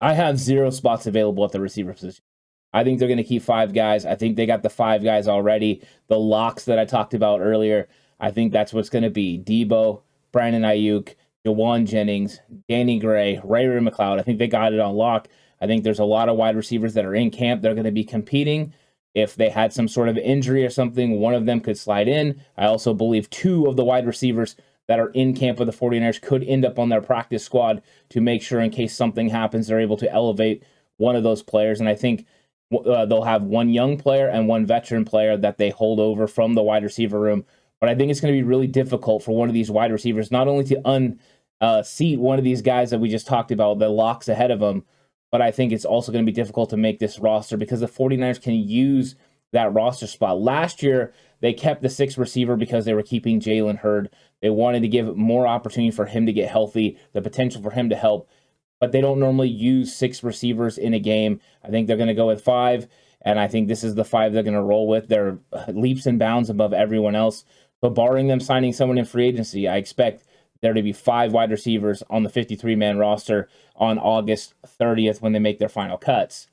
I 0.00 0.14
have 0.14 0.38
zero 0.38 0.70
spots 0.70 1.06
available 1.06 1.44
at 1.44 1.52
the 1.52 1.60
receiver 1.60 1.92
position. 1.92 2.24
I 2.72 2.84
think 2.84 2.98
they're 2.98 3.08
going 3.08 3.18
to 3.18 3.24
keep 3.24 3.42
five 3.42 3.72
guys. 3.72 4.06
I 4.06 4.14
think 4.14 4.36
they 4.36 4.46
got 4.46 4.62
the 4.62 4.70
five 4.70 5.02
guys 5.02 5.26
already. 5.26 5.82
The 6.08 6.18
locks 6.18 6.64
that 6.66 6.78
I 6.78 6.84
talked 6.84 7.14
about 7.14 7.40
earlier, 7.40 7.88
I 8.20 8.30
think 8.30 8.52
that's 8.52 8.72
what's 8.72 8.90
going 8.90 9.02
to 9.02 9.10
be. 9.10 9.38
Deebo, 9.38 10.02
Brandon 10.32 10.62
Aiyuk, 10.62 11.14
Jauan 11.44 11.86
Jennings, 11.86 12.40
Danny 12.68 12.98
Gray, 12.98 13.40
Ray 13.42 13.66
Ray 13.66 13.80
McCloud. 13.80 14.20
I 14.20 14.22
think 14.22 14.38
they 14.38 14.46
got 14.46 14.72
it 14.72 14.80
on 14.80 14.94
lock. 14.94 15.28
I 15.60 15.66
think 15.66 15.82
there's 15.82 15.98
a 15.98 16.04
lot 16.04 16.28
of 16.28 16.36
wide 16.36 16.56
receivers 16.56 16.94
that 16.94 17.04
are 17.04 17.14
in 17.14 17.30
camp. 17.30 17.60
They're 17.60 17.74
going 17.74 17.84
to 17.84 17.90
be 17.90 18.04
competing 18.04 18.72
if 19.14 19.34
they 19.34 19.48
had 19.48 19.72
some 19.72 19.88
sort 19.88 20.08
of 20.08 20.16
injury 20.18 20.64
or 20.64 20.70
something, 20.70 21.18
one 21.18 21.34
of 21.34 21.46
them 21.46 21.60
could 21.60 21.78
slide 21.78 22.08
in. 22.08 22.40
I 22.56 22.66
also 22.66 22.94
believe 22.94 23.28
two 23.30 23.66
of 23.66 23.76
the 23.76 23.84
wide 23.84 24.06
receivers 24.06 24.56
that 24.88 25.00
are 25.00 25.10
in 25.10 25.34
camp 25.34 25.58
with 25.58 25.66
the 25.66 25.74
49ers 25.74 26.20
could 26.20 26.42
end 26.44 26.64
up 26.64 26.78
on 26.78 26.88
their 26.88 27.00
practice 27.00 27.44
squad 27.44 27.82
to 28.08 28.20
make 28.20 28.42
sure, 28.42 28.60
in 28.60 28.70
case 28.70 28.94
something 28.94 29.28
happens, 29.28 29.66
they're 29.66 29.80
able 29.80 29.96
to 29.96 30.12
elevate 30.12 30.64
one 30.96 31.16
of 31.16 31.22
those 31.22 31.42
players. 31.42 31.80
And 31.80 31.88
I 31.88 31.94
think 31.94 32.26
uh, 32.72 33.06
they'll 33.06 33.22
have 33.24 33.42
one 33.42 33.70
young 33.70 33.96
player 33.98 34.28
and 34.28 34.48
one 34.48 34.66
veteran 34.66 35.04
player 35.04 35.36
that 35.36 35.58
they 35.58 35.70
hold 35.70 35.98
over 35.98 36.26
from 36.26 36.54
the 36.54 36.62
wide 36.62 36.84
receiver 36.84 37.18
room. 37.18 37.44
But 37.80 37.88
I 37.88 37.94
think 37.94 38.10
it's 38.10 38.20
going 38.20 38.34
to 38.34 38.38
be 38.38 38.46
really 38.46 38.66
difficult 38.66 39.22
for 39.22 39.34
one 39.34 39.48
of 39.48 39.54
these 39.54 39.70
wide 39.70 39.92
receivers 39.92 40.30
not 40.30 40.48
only 40.48 40.64
to 40.64 40.80
unseat 41.60 42.18
uh, 42.18 42.22
one 42.22 42.38
of 42.38 42.44
these 42.44 42.62
guys 42.62 42.90
that 42.90 43.00
we 43.00 43.08
just 43.08 43.26
talked 43.26 43.50
about, 43.50 43.78
the 43.78 43.88
locks 43.88 44.28
ahead 44.28 44.50
of 44.50 44.60
them, 44.60 44.84
but 45.30 45.40
I 45.40 45.50
think 45.50 45.72
it's 45.72 45.84
also 45.84 46.12
going 46.12 46.24
to 46.24 46.30
be 46.30 46.34
difficult 46.34 46.70
to 46.70 46.76
make 46.76 46.98
this 46.98 47.18
roster 47.18 47.56
because 47.56 47.80
the 47.80 47.86
49ers 47.86 48.42
can 48.42 48.54
use 48.54 49.14
that 49.52 49.72
roster 49.72 50.06
spot. 50.06 50.40
Last 50.40 50.82
year, 50.82 51.12
they 51.40 51.52
kept 51.52 51.82
the 51.82 51.88
sixth 51.88 52.18
receiver 52.18 52.56
because 52.56 52.84
they 52.84 52.94
were 52.94 53.02
keeping 53.02 53.40
Jalen 53.40 53.78
Hurd. 53.78 54.10
They 54.42 54.50
wanted 54.50 54.82
to 54.82 54.88
give 54.88 55.16
more 55.16 55.46
opportunity 55.46 55.90
for 55.90 56.06
him 56.06 56.26
to 56.26 56.32
get 56.32 56.50
healthy, 56.50 56.98
the 57.12 57.22
potential 57.22 57.62
for 57.62 57.70
him 57.70 57.88
to 57.90 57.96
help, 57.96 58.28
but 58.80 58.92
they 58.92 59.00
don't 59.00 59.20
normally 59.20 59.48
use 59.48 59.94
six 59.94 60.22
receivers 60.22 60.78
in 60.78 60.94
a 60.94 61.00
game. 61.00 61.40
I 61.64 61.68
think 61.68 61.86
they're 61.86 61.96
going 61.96 62.08
to 62.08 62.14
go 62.14 62.28
with 62.28 62.42
five, 62.42 62.88
and 63.22 63.38
I 63.38 63.48
think 63.48 63.68
this 63.68 63.84
is 63.84 63.94
the 63.94 64.04
five 64.04 64.32
they're 64.32 64.42
going 64.42 64.54
to 64.54 64.62
roll 64.62 64.88
with. 64.88 65.08
They're 65.08 65.38
leaps 65.68 66.06
and 66.06 66.18
bounds 66.18 66.50
above 66.50 66.72
everyone 66.72 67.14
else. 67.14 67.44
But 67.80 67.90
barring 67.90 68.28
them 68.28 68.40
signing 68.40 68.72
someone 68.72 68.98
in 68.98 69.04
free 69.04 69.26
agency, 69.26 69.66
I 69.66 69.76
expect 69.76 70.24
there 70.62 70.74
to 70.74 70.82
be 70.82 70.92
five 70.92 71.32
wide 71.32 71.50
receivers 71.50 72.02
on 72.10 72.22
the 72.22 72.28
53 72.28 72.76
man 72.76 72.98
roster 72.98 73.48
on 73.76 73.98
August 73.98 74.54
30th 74.66 75.20
when 75.20 75.32
they 75.32 75.38
make 75.38 75.58
their 75.58 75.68
final 75.68 75.96
cuts. 75.96 76.48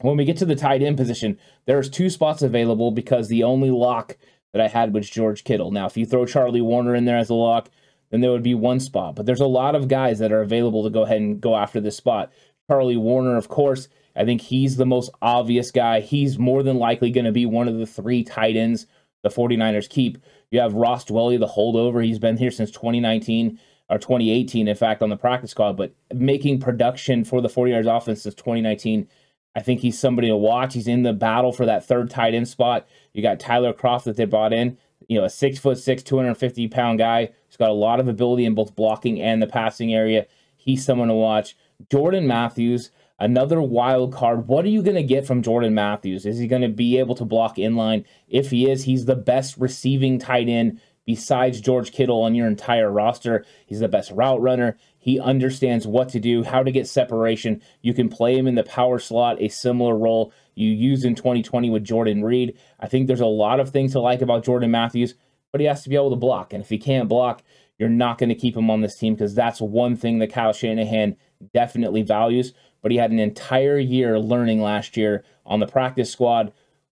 When 0.00 0.16
we 0.16 0.24
get 0.24 0.36
to 0.38 0.44
the 0.44 0.56
tight 0.56 0.82
end 0.82 0.96
position, 0.96 1.38
there's 1.64 1.88
two 1.88 2.10
spots 2.10 2.42
available 2.42 2.90
because 2.90 3.28
the 3.28 3.44
only 3.44 3.70
lock 3.70 4.16
that 4.52 4.62
I 4.62 4.68
had 4.68 4.92
was 4.92 5.08
George 5.08 5.44
Kittle. 5.44 5.70
Now, 5.70 5.86
if 5.86 5.96
you 5.96 6.06
throw 6.06 6.26
Charlie 6.26 6.60
Woerner 6.60 6.96
in 6.96 7.04
there 7.04 7.18
as 7.18 7.30
a 7.30 7.34
lock, 7.34 7.70
then 8.10 8.20
there 8.20 8.30
would 8.30 8.42
be 8.42 8.54
one 8.54 8.80
spot. 8.80 9.14
But 9.14 9.26
there's 9.26 9.40
a 9.40 9.46
lot 9.46 9.74
of 9.74 9.88
guys 9.88 10.18
that 10.18 10.32
are 10.32 10.42
available 10.42 10.84
to 10.84 10.90
go 10.90 11.02
ahead 11.02 11.18
and 11.18 11.40
go 11.40 11.56
after 11.56 11.80
this 11.80 11.96
spot. 11.96 12.32
Charlie 12.70 12.96
Woerner, 12.96 13.36
of 13.36 13.48
course, 13.48 13.88
I 14.14 14.24
think 14.24 14.40
he's 14.40 14.76
the 14.76 14.86
most 14.86 15.10
obvious 15.20 15.70
guy. 15.70 16.00
He's 16.00 16.38
more 16.38 16.62
than 16.62 16.78
likely 16.78 17.10
going 17.10 17.26
to 17.26 17.32
be 17.32 17.46
one 17.46 17.68
of 17.68 17.76
the 17.78 17.86
three 17.86 18.24
tight 18.24 18.56
ends 18.56 18.86
the 19.28 19.34
49ers 19.34 19.88
keep. 19.88 20.18
You 20.50 20.60
have 20.60 20.74
Ross 20.74 21.04
Dwelley, 21.04 21.38
the 21.38 21.46
holdover. 21.46 22.04
He's 22.04 22.18
been 22.18 22.36
here 22.36 22.50
since 22.50 22.70
2019 22.70 23.58
or 23.88 23.98
2018, 23.98 24.68
in 24.68 24.74
fact, 24.74 25.02
on 25.02 25.10
the 25.10 25.16
practice 25.16 25.52
squad, 25.52 25.76
but 25.76 25.94
making 26.12 26.60
production 26.60 27.24
for 27.24 27.40
the 27.40 27.48
49ers 27.48 27.96
offense 27.96 28.22
since 28.22 28.34
2019. 28.34 29.08
I 29.54 29.60
think 29.60 29.80
he's 29.80 29.98
somebody 29.98 30.28
to 30.28 30.36
watch. 30.36 30.74
He's 30.74 30.88
in 30.88 31.02
the 31.02 31.14
battle 31.14 31.52
for 31.52 31.64
that 31.66 31.86
third 31.86 32.10
tight 32.10 32.34
end 32.34 32.46
spot. 32.46 32.86
You 33.14 33.22
got 33.22 33.40
Tyler 33.40 33.72
Kroft 33.72 34.04
that 34.04 34.16
they 34.16 34.26
brought 34.26 34.52
in, 34.52 34.76
you 35.08 35.18
know, 35.18 35.24
a 35.24 35.30
six 35.30 35.58
foot 35.58 35.78
six, 35.78 36.02
250 36.02 36.68
pound 36.68 36.98
guy 36.98 37.30
He's 37.56 37.64
got 37.64 37.70
a 37.70 37.72
lot 37.72 38.00
of 38.00 38.08
ability 38.08 38.44
in 38.44 38.54
both 38.54 38.76
blocking 38.76 39.18
and 39.18 39.40
the 39.40 39.46
passing 39.46 39.94
area. 39.94 40.26
He's 40.56 40.84
someone 40.84 41.08
to 41.08 41.14
watch. 41.14 41.56
Jordan 41.90 42.26
Matthews, 42.26 42.90
another 43.18 43.60
wild 43.62 44.12
card. 44.12 44.48
What 44.48 44.64
are 44.64 44.70
you 44.70 44.82
going 44.82 44.96
to 44.96 45.02
get 45.02 45.26
from 45.26 45.42
Jordan 45.42 45.74
Matthews? 45.74 46.26
Is 46.26 46.38
he 46.38 46.46
going 46.46 46.62
to 46.62 46.68
be 46.68 46.98
able 46.98 47.14
to 47.16 47.24
block 47.24 47.56
inline? 47.56 48.04
If 48.28 48.50
he 48.50 48.70
is, 48.70 48.84
he's 48.84 49.04
the 49.04 49.16
best 49.16 49.56
receiving 49.56 50.18
tight 50.18 50.48
end 50.48 50.80
besides 51.06 51.60
George 51.60 51.92
Kittle 51.92 52.22
on 52.22 52.34
your 52.34 52.46
entire 52.46 52.90
roster. 52.90 53.44
He's 53.66 53.80
the 53.80 53.88
best 53.88 54.10
route 54.10 54.40
runner. 54.40 54.76
He 54.98 55.20
understands 55.20 55.86
what 55.86 56.08
to 56.10 56.20
do, 56.20 56.42
how 56.42 56.62
to 56.62 56.72
get 56.72 56.88
separation. 56.88 57.62
You 57.80 57.94
can 57.94 58.08
play 58.08 58.36
him 58.36 58.48
in 58.48 58.56
the 58.56 58.64
power 58.64 58.98
slot, 58.98 59.40
a 59.40 59.48
similar 59.48 59.96
role 59.96 60.32
you 60.56 60.70
used 60.70 61.04
in 61.04 61.14
2020 61.14 61.70
with 61.70 61.84
Jordan 61.84 62.24
Reed. 62.24 62.58
I 62.80 62.88
think 62.88 63.06
there's 63.06 63.20
a 63.20 63.26
lot 63.26 63.60
of 63.60 63.70
things 63.70 63.92
to 63.92 64.00
like 64.00 64.20
about 64.20 64.44
Jordan 64.44 64.72
Matthews, 64.72 65.14
but 65.52 65.60
he 65.60 65.66
has 65.68 65.84
to 65.84 65.88
be 65.88 65.94
able 65.94 66.10
to 66.10 66.16
block. 66.16 66.52
And 66.52 66.62
if 66.62 66.68
he 66.68 66.78
can't 66.78 67.08
block, 67.08 67.42
you're 67.78 67.88
not 67.88 68.18
going 68.18 68.30
to 68.30 68.34
keep 68.34 68.56
him 68.56 68.70
on 68.70 68.80
this 68.80 68.96
team 68.96 69.14
because 69.14 69.34
that's 69.34 69.60
one 69.60 69.96
thing 69.96 70.18
that 70.18 70.32
Kyle 70.32 70.52
Shanahan 70.52 71.16
definitely 71.52 72.02
values. 72.02 72.52
But 72.86 72.92
he 72.92 72.98
had 72.98 73.10
an 73.10 73.18
entire 73.18 73.80
year 73.80 74.16
learning 74.16 74.62
last 74.62 74.96
year 74.96 75.24
on 75.44 75.58
the 75.58 75.66
practice 75.66 76.08
squad 76.08 76.52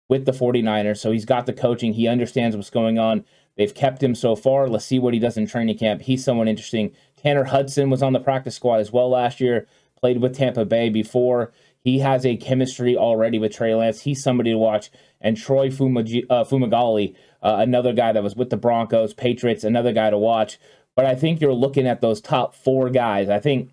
with 0.08 0.26
the 0.26 0.32
49ers. 0.32 0.98
So 0.98 1.10
he's 1.10 1.26
got 1.26 1.48
the 1.48 1.52
coaching. 1.52 1.94
He 1.94 2.08
understands 2.08 2.56
what's 2.56 2.70
going 2.70 3.00
on. 3.00 3.26
They've 3.58 3.74
kept 3.74 4.04
him 4.04 4.14
so 4.14 4.36
far. 4.36 4.70
Let's 4.70 4.86
see 4.86 5.00
what 5.00 5.16
he 5.16 5.20
does 5.20 5.36
in 5.36 5.48
training 5.48 5.80
camp. 5.80 6.04
He's 6.04 6.24
someone 6.24 6.48
interesting. 6.48 6.92
Tanner 7.18 7.46
Hudson 7.46 7.90
was 7.90 8.04
on 8.04 8.14
the 8.14 8.20
practice 8.20 8.56
squad 8.56 8.82
as 8.82 8.92
well 8.92 9.10
last 9.10 9.42
year, 9.42 9.66
played 10.00 10.22
with 10.22 10.36
Tampa 10.36 10.64
Bay 10.64 10.90
before. 10.90 11.52
He 11.80 11.98
has 12.02 12.24
a 12.24 12.38
chemistry 12.38 12.96
already 12.96 13.40
with 13.40 13.56
Trey 13.56 13.74
Lance. 13.74 14.02
He's 14.02 14.22
somebody 14.22 14.52
to 14.52 14.60
watch. 14.60 14.92
And 15.20 15.38
Troy 15.38 15.70
Fumagalli, 15.70 16.26
uh, 16.30 16.44
Fumagalli 16.44 17.16
uh, 17.42 17.56
another 17.62 17.94
guy 17.94 18.12
that 18.12 18.22
was 18.22 18.36
with 18.36 18.52
the 18.52 18.58
Broncos, 18.58 19.16
Patriots, 19.16 19.64
another 19.64 19.92
guy 19.92 20.12
to 20.12 20.20
watch. 20.20 20.60
But 20.96 21.08
I 21.08 21.16
think 21.16 21.42
you're 21.42 21.52
looking 21.52 21.88
at 21.88 22.00
those 22.00 22.22
top 22.22 22.54
four 22.54 22.92
guys. 22.92 23.28
I 23.28 23.40
think 23.40 23.72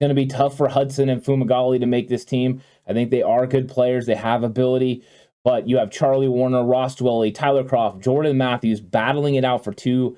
going 0.00 0.08
to 0.08 0.14
be 0.14 0.26
tough 0.26 0.56
for 0.56 0.68
Hudson 0.68 1.08
and 1.08 1.22
Fumagalli 1.22 1.80
to 1.80 1.86
make 1.86 2.08
this 2.08 2.24
team. 2.24 2.60
I 2.86 2.92
think 2.92 3.10
they 3.10 3.22
are 3.22 3.46
good 3.46 3.68
players. 3.68 4.06
They 4.06 4.14
have 4.14 4.42
ability. 4.42 5.04
But 5.44 5.68
you 5.68 5.76
have 5.76 5.90
Charlie 5.90 6.26
Woerner, 6.26 6.68
Ross 6.68 6.96
Dwelley, 6.96 7.34
Tyler 7.34 7.64
Kroft, 7.64 8.00
Jordan 8.02 8.38
Matthews 8.38 8.80
battling 8.80 9.34
it 9.34 9.44
out 9.44 9.62
for 9.62 9.72
two 9.72 10.16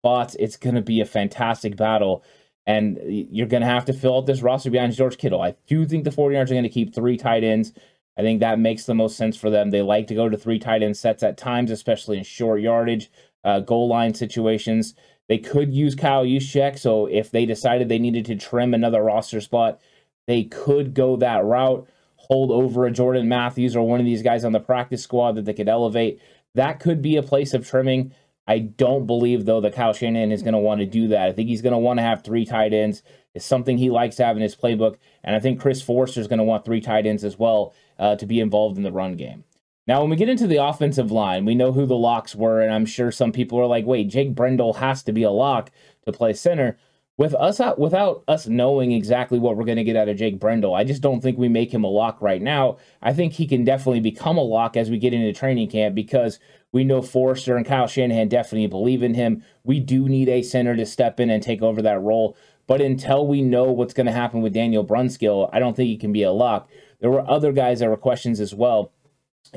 spots. 0.00 0.36
It's 0.38 0.56
going 0.56 0.76
to 0.76 0.82
be 0.82 1.00
a 1.00 1.04
fantastic 1.04 1.76
battle. 1.76 2.22
And 2.64 2.98
you're 3.06 3.48
going 3.48 3.62
to 3.62 3.66
have 3.66 3.86
to 3.86 3.92
fill 3.92 4.18
out 4.18 4.26
this 4.26 4.42
roster 4.42 4.70
behind 4.70 4.94
George 4.94 5.18
Kittle. 5.18 5.42
I 5.42 5.56
do 5.66 5.84
think 5.84 6.04
the 6.04 6.10
49ers 6.10 6.44
are 6.44 6.54
going 6.54 6.62
to 6.62 6.68
keep 6.68 6.94
three 6.94 7.16
tight 7.16 7.42
ends. 7.42 7.72
I 8.16 8.22
think 8.22 8.40
that 8.40 8.58
makes 8.58 8.84
the 8.84 8.94
most 8.94 9.16
sense 9.16 9.36
for 9.36 9.48
them. 9.48 9.70
They 9.70 9.82
like 9.82 10.06
to 10.08 10.14
go 10.14 10.28
to 10.28 10.36
three 10.36 10.58
tight 10.58 10.82
end 10.82 10.96
sets 10.96 11.22
at 11.22 11.38
times, 11.38 11.70
especially 11.70 12.18
in 12.18 12.24
short 12.24 12.60
yardage, 12.60 13.10
uh, 13.42 13.60
goal 13.60 13.88
line 13.88 14.12
situations. 14.12 14.94
They 15.28 15.38
could 15.38 15.74
use 15.74 15.94
Kyle 15.94 16.24
Juszczyk. 16.24 16.78
So 16.78 17.06
if 17.06 17.30
they 17.30 17.46
decided 17.46 17.88
they 17.88 17.98
needed 17.98 18.24
to 18.26 18.36
trim 18.36 18.74
another 18.74 19.02
roster 19.02 19.40
spot, 19.40 19.80
they 20.26 20.44
could 20.44 20.94
go 20.94 21.16
that 21.16 21.44
route 21.44 21.88
hold 22.16 22.50
over 22.50 22.84
a 22.84 22.90
Jordan 22.90 23.28
Matthews 23.28 23.74
or 23.74 23.86
one 23.86 24.00
of 24.00 24.06
these 24.06 24.22
guys 24.22 24.44
on 24.44 24.52
the 24.52 24.60
practice 24.60 25.02
squad 25.02 25.32
that 25.36 25.44
they 25.44 25.54
could 25.54 25.68
elevate. 25.68 26.20
That 26.54 26.80
could 26.80 27.00
be 27.00 27.16
a 27.16 27.22
place 27.22 27.54
of 27.54 27.66
trimming. 27.66 28.12
I 28.46 28.58
don't 28.58 29.06
believe 29.06 29.44
though 29.44 29.60
that 29.60 29.74
Kyle 29.74 29.92
Shanahan 29.92 30.32
is 30.32 30.42
going 30.42 30.52
to 30.52 30.58
want 30.58 30.80
to 30.80 30.86
do 30.86 31.08
that. 31.08 31.28
I 31.28 31.32
think 31.32 31.48
he's 31.48 31.62
going 31.62 31.72
to 31.72 31.78
want 31.78 31.98
to 31.98 32.02
have 32.02 32.22
three 32.22 32.44
tight 32.44 32.72
ends. 32.72 33.02
It's 33.34 33.44
something 33.44 33.78
he 33.78 33.90
likes 33.90 34.16
to 34.16 34.24
have 34.24 34.36
in 34.36 34.42
his 34.42 34.56
playbook, 34.56 34.96
and 35.22 35.36
I 35.36 35.38
think 35.38 35.60
Chris 35.60 35.80
Foerster 35.80 36.20
is 36.20 36.28
going 36.28 36.38
to 36.38 36.44
want 36.44 36.64
three 36.64 36.80
tight 36.80 37.06
ends 37.06 37.24
as 37.24 37.38
well 37.38 37.74
uh, 37.98 38.16
to 38.16 38.26
be 38.26 38.40
involved 38.40 38.76
in 38.76 38.82
the 38.82 38.92
run 38.92 39.16
game. 39.16 39.44
Now, 39.88 40.02
when 40.02 40.10
we 40.10 40.16
get 40.16 40.28
into 40.28 40.46
the 40.46 40.62
offensive 40.62 41.10
line, 41.10 41.46
we 41.46 41.56
know 41.56 41.72
who 41.72 41.86
the 41.86 41.96
locks 41.96 42.36
were, 42.36 42.60
and 42.60 42.72
I'm 42.72 42.86
sure 42.86 43.10
some 43.10 43.32
people 43.32 43.58
are 43.58 43.66
like, 43.66 43.86
"Wait, 43.86 44.08
Jake 44.08 44.34
Brendel 44.34 44.74
has 44.74 45.02
to 45.04 45.12
be 45.12 45.22
a 45.24 45.30
lock 45.30 45.72
to 46.04 46.12
play 46.12 46.34
center." 46.34 46.78
with 47.18 47.34
us 47.34 47.58
out 47.60 47.78
without 47.78 48.22
us 48.28 48.46
knowing 48.46 48.92
exactly 48.92 49.38
what 49.38 49.56
we're 49.56 49.64
going 49.64 49.76
to 49.76 49.84
get 49.84 49.96
out 49.96 50.08
of 50.08 50.16
Jake 50.16 50.38
Brendel, 50.38 50.74
I 50.74 50.84
just 50.84 51.02
don't 51.02 51.20
think 51.20 51.36
we 51.36 51.48
make 51.48 51.74
him 51.74 51.84
a 51.84 51.90
lock 51.90 52.22
right 52.22 52.40
now. 52.40 52.78
I 53.02 53.12
think 53.12 53.32
he 53.32 53.46
can 53.46 53.64
definitely 53.64 54.00
become 54.00 54.38
a 54.38 54.42
lock 54.42 54.76
as 54.76 54.88
we 54.88 54.98
get 54.98 55.12
into 55.12 55.32
training 55.32 55.68
camp 55.68 55.96
because 55.96 56.38
we 56.70 56.84
know 56.84 57.02
Foerster 57.02 57.56
and 57.56 57.66
Kyle 57.66 57.88
Shanahan 57.88 58.28
definitely 58.28 58.68
believe 58.68 59.02
in 59.02 59.14
him. 59.14 59.42
We 59.64 59.80
do 59.80 60.08
need 60.08 60.28
a 60.28 60.42
center 60.42 60.76
to 60.76 60.86
step 60.86 61.18
in 61.18 61.28
and 61.28 61.42
take 61.42 61.60
over 61.60 61.82
that 61.82 62.00
role. 62.00 62.36
But 62.68 62.80
until 62.80 63.26
we 63.26 63.42
know 63.42 63.64
what's 63.64 63.94
going 63.94 64.06
to 64.06 64.12
happen 64.12 64.40
with 64.40 64.52
Daniel 64.52 64.84
Brunskill, 64.84 65.50
I 65.52 65.58
don't 65.58 65.74
think 65.74 65.88
he 65.88 65.96
can 65.96 66.12
be 66.12 66.22
a 66.22 66.30
lock. 66.30 66.70
There 67.00 67.10
were 67.10 67.28
other 67.28 67.50
guys 67.50 67.80
that 67.80 67.88
were 67.88 67.96
questions 67.96 68.38
as 68.40 68.54
well, 68.54 68.92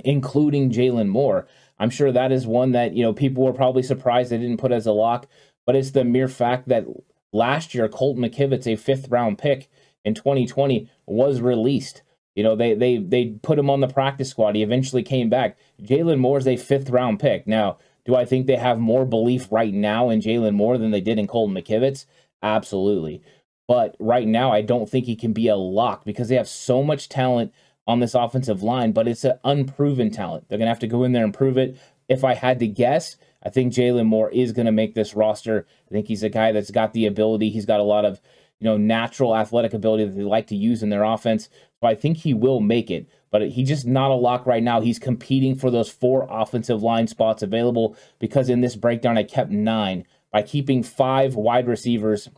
including 0.04 0.72
Jaylon 0.72 1.08
Moore. 1.08 1.48
I'm 1.80 1.90
sure 1.90 2.12
that 2.12 2.32
is 2.32 2.46
one 2.46 2.72
that, 2.74 2.94
you 2.94 3.04
know, 3.04 3.14
people 3.14 3.44
were 3.44 3.54
probably 3.54 3.84
surprised 3.84 4.32
they 4.32 4.38
didn't 4.38 4.58
put 4.58 4.72
as 4.72 4.86
a 4.86 4.92
lock, 4.92 5.28
but 5.66 5.76
it's 5.76 5.92
the 5.92 6.04
mere 6.04 6.28
fact 6.28 6.68
that 6.70 6.86
last 7.34 7.74
year, 7.74 7.88
Colt 7.88 8.18
McKivitz, 8.18 8.68
a 8.68 8.76
fifth 8.76 9.10
round 9.10 9.38
pick 9.38 9.70
in 10.06 10.14
2020, 10.14 10.90
was 11.06 11.42
released. 11.42 12.04
You 12.36 12.44
know, 12.44 12.56
they 12.56 12.74
they 12.74 12.98
they 12.98 13.26
put 13.42 13.60
him 13.60 13.70
on 13.70 13.82
the 13.82 13.88
practice 13.88 14.30
squad. 14.30 14.56
He 14.56 14.64
eventually 14.64 15.04
came 15.04 15.30
back. 15.30 15.58
Jaylon 15.82 16.20
Moore 16.20 16.38
is 16.38 16.48
a 16.48 16.56
fifth 16.56 16.90
round 16.90 17.20
pick. 17.20 17.46
Now, 17.46 17.78
do 18.06 18.16
I 18.16 18.26
think 18.26 18.48
they 18.48 18.56
have 18.56 18.80
more 18.80 19.06
belief 19.06 19.52
right 19.52 19.74
now 19.74 20.10
in 20.10 20.22
Jaylon 20.22 20.56
Moore 20.56 20.78
than 20.78 20.92
they 20.92 21.02
did 21.02 21.20
in 21.20 21.28
Colton 21.28 21.56
McKivitz? 21.56 22.06
Absolutely. 22.42 23.22
But 23.68 23.96
right 24.00 24.28
now, 24.28 24.52
I 24.52 24.62
don't 24.62 24.90
think 24.90 25.06
he 25.06 25.16
can 25.16 25.34
be 25.34 25.48
a 25.48 25.56
lock 25.56 26.04
because 26.04 26.30
they 26.30 26.36
have 26.36 26.48
so 26.48 26.84
much 26.84 27.10
talent 27.10 27.54
on 27.88 28.00
this 28.00 28.14
offensive 28.14 28.64
line, 28.64 28.92
but 28.92 29.08
it's 29.08 29.24
an 29.24 29.40
unproven 29.44 30.12
talent. 30.12 30.48
They're 30.48 30.58
going 30.58 30.68
to 30.68 30.72
have 30.72 30.80
to 30.80 30.88
go 30.88 31.04
in 31.04 31.12
there 31.12 31.24
and 31.24 31.34
prove 31.34 31.58
it. 31.58 31.78
If 32.08 32.24
I 32.24 32.36
had 32.36 32.60
to 32.60 32.68
guess, 32.68 33.18
I 33.44 33.50
think 33.50 33.74
Jaylon 33.74 34.06
Moore 34.06 34.30
is 34.30 34.52
going 34.52 34.66
to 34.66 34.72
make 34.72 34.94
this 34.94 35.16
roster. 35.16 35.66
I 35.90 35.92
think 35.92 36.08
he's 36.08 36.24
a 36.24 36.30
guy 36.30 36.52
that's 36.52 36.72
got 36.72 36.94
the 36.94 37.06
ability. 37.06 37.50
He's 37.50 37.66
got 37.66 37.80
a 37.80 37.84
lot 37.84 38.06
of, 38.06 38.22
you 38.60 38.66
know, 38.66 38.78
natural 38.78 39.36
athletic 39.36 39.74
ability 39.74 40.06
that 40.06 40.16
they 40.16 40.24
like 40.24 40.48
to 40.48 40.56
use 40.56 40.84
in 40.84 40.90
their 40.90 41.04
offense. 41.04 41.50
So 41.80 41.88
I 41.88 41.96
think 41.96 42.18
he 42.18 42.34
will 42.34 42.60
make 42.60 42.92
it. 42.92 43.10
But 43.32 43.50
he's 43.50 43.68
just 43.68 43.88
not 43.88 44.12
a 44.12 44.16
lock 44.16 44.46
right 44.46 44.62
now. 44.62 44.82
He's 44.82 45.00
competing 45.00 45.56
for 45.56 45.72
those 45.72 45.90
four 45.90 46.28
offensive 46.30 46.84
line 46.84 47.08
spots 47.08 47.42
available 47.42 47.96
because 48.20 48.50
in 48.50 48.62
this 48.62 48.76
breakdown 48.76 49.18
I 49.18 49.24
kept 49.24 49.52
nine. 49.52 50.06
By 50.32 50.44
keeping 50.44 50.84
five 50.84 51.36
wide 51.36 51.68
receivers, 51.68 52.30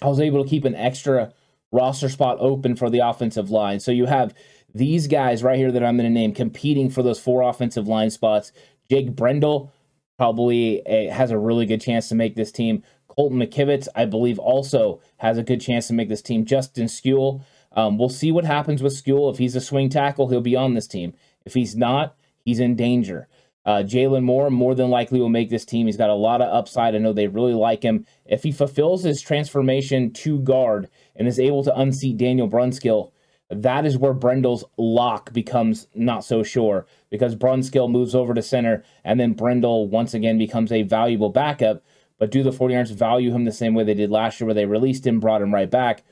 I 0.00 0.06
was 0.06 0.20
able 0.20 0.42
to 0.42 0.48
keep 0.48 0.64
an 0.64 0.74
extra 0.74 1.32
roster 1.72 2.08
spot 2.08 2.38
open 2.40 2.76
for 2.76 2.90
the 2.90 3.00
offensive 3.00 3.50
line. 3.50 3.80
So 3.80 3.92
you 3.92 4.06
have 4.06 4.34
these 4.74 5.06
guys 5.06 5.42
right 5.42 5.58
here 5.58 5.72
that 5.72 5.84
I'm 5.84 5.96
going 5.96 6.08
to 6.08 6.14
name 6.14 6.32
competing 6.32 6.90
for 6.90 7.02
those 7.02 7.20
four 7.20 7.42
offensive 7.42 7.88
line 7.88 8.10
spots. 8.10 8.52
Jake 8.88 9.14
Brendel, 9.14 9.72
probably 10.16 10.82
a, 10.86 11.06
has 11.06 11.30
a 11.30 11.38
really 11.38 11.66
good 11.66 11.80
chance 11.80 12.08
to 12.08 12.14
make 12.14 12.36
this 12.36 12.52
team. 12.52 12.82
Colton 13.08 13.38
McKivitz, 13.38 13.88
I 13.94 14.04
believe, 14.04 14.38
also 14.38 15.00
has 15.18 15.38
a 15.38 15.42
good 15.42 15.60
chance 15.60 15.88
to 15.88 15.92
make 15.92 16.08
this 16.08 16.22
team. 16.22 16.44
Justin 16.44 16.86
Skule, 16.86 17.42
um, 17.72 17.98
we'll 17.98 18.08
see 18.08 18.32
what 18.32 18.44
happens 18.44 18.82
with 18.82 18.92
Skule. 18.92 19.32
If 19.32 19.38
he's 19.38 19.56
a 19.56 19.60
swing 19.60 19.88
tackle, 19.88 20.28
he'll 20.28 20.40
be 20.40 20.56
on 20.56 20.74
this 20.74 20.86
team. 20.86 21.14
If 21.44 21.54
he's 21.54 21.76
not, 21.76 22.16
he's 22.44 22.60
in 22.60 22.76
danger. 22.76 23.28
Uh, 23.64 23.82
Jaylon 23.82 24.22
Moore 24.22 24.50
more 24.50 24.74
than 24.74 24.88
likely 24.88 25.20
will 25.20 25.28
make 25.28 25.50
this 25.50 25.66
team. 25.66 25.86
He's 25.86 25.96
got 25.96 26.10
a 26.10 26.14
lot 26.14 26.40
of 26.40 26.52
upside. 26.52 26.94
I 26.94 26.98
know 26.98 27.12
they 27.12 27.26
really 27.26 27.52
like 27.52 27.82
him. 27.82 28.06
If 28.24 28.42
he 28.42 28.52
fulfills 28.52 29.02
his 29.02 29.20
transformation 29.20 30.12
to 30.14 30.40
guard 30.40 30.88
and 31.14 31.28
is 31.28 31.38
able 31.38 31.62
to 31.64 31.78
unseat 31.78 32.16
Daniel 32.16 32.48
Brunskill, 32.48 33.12
that 33.50 33.84
is 33.84 33.98
where 33.98 34.14
Brendel's 34.14 34.64
lock 34.76 35.32
becomes 35.32 35.88
not 35.94 36.24
so 36.24 36.42
sure 36.42 36.86
because 37.10 37.34
Brunskill 37.34 37.90
moves 37.90 38.14
over 38.14 38.32
to 38.32 38.42
center 38.42 38.84
and 39.04 39.18
then 39.18 39.32
Brendel 39.32 39.88
once 39.88 40.14
again 40.14 40.38
becomes 40.38 40.70
a 40.70 40.82
valuable 40.82 41.30
backup. 41.30 41.82
But 42.18 42.30
do 42.30 42.42
the 42.42 42.50
49ers 42.50 42.92
value 42.92 43.32
him 43.32 43.44
the 43.44 43.52
same 43.52 43.74
way 43.74 43.82
they 43.82 43.94
did 43.94 44.10
last 44.10 44.40
year 44.40 44.46
where 44.46 44.54
they 44.54 44.66
released 44.66 45.06
him, 45.06 45.20
brought 45.20 45.42
him 45.42 45.54
right 45.54 45.70
back? 45.70 46.04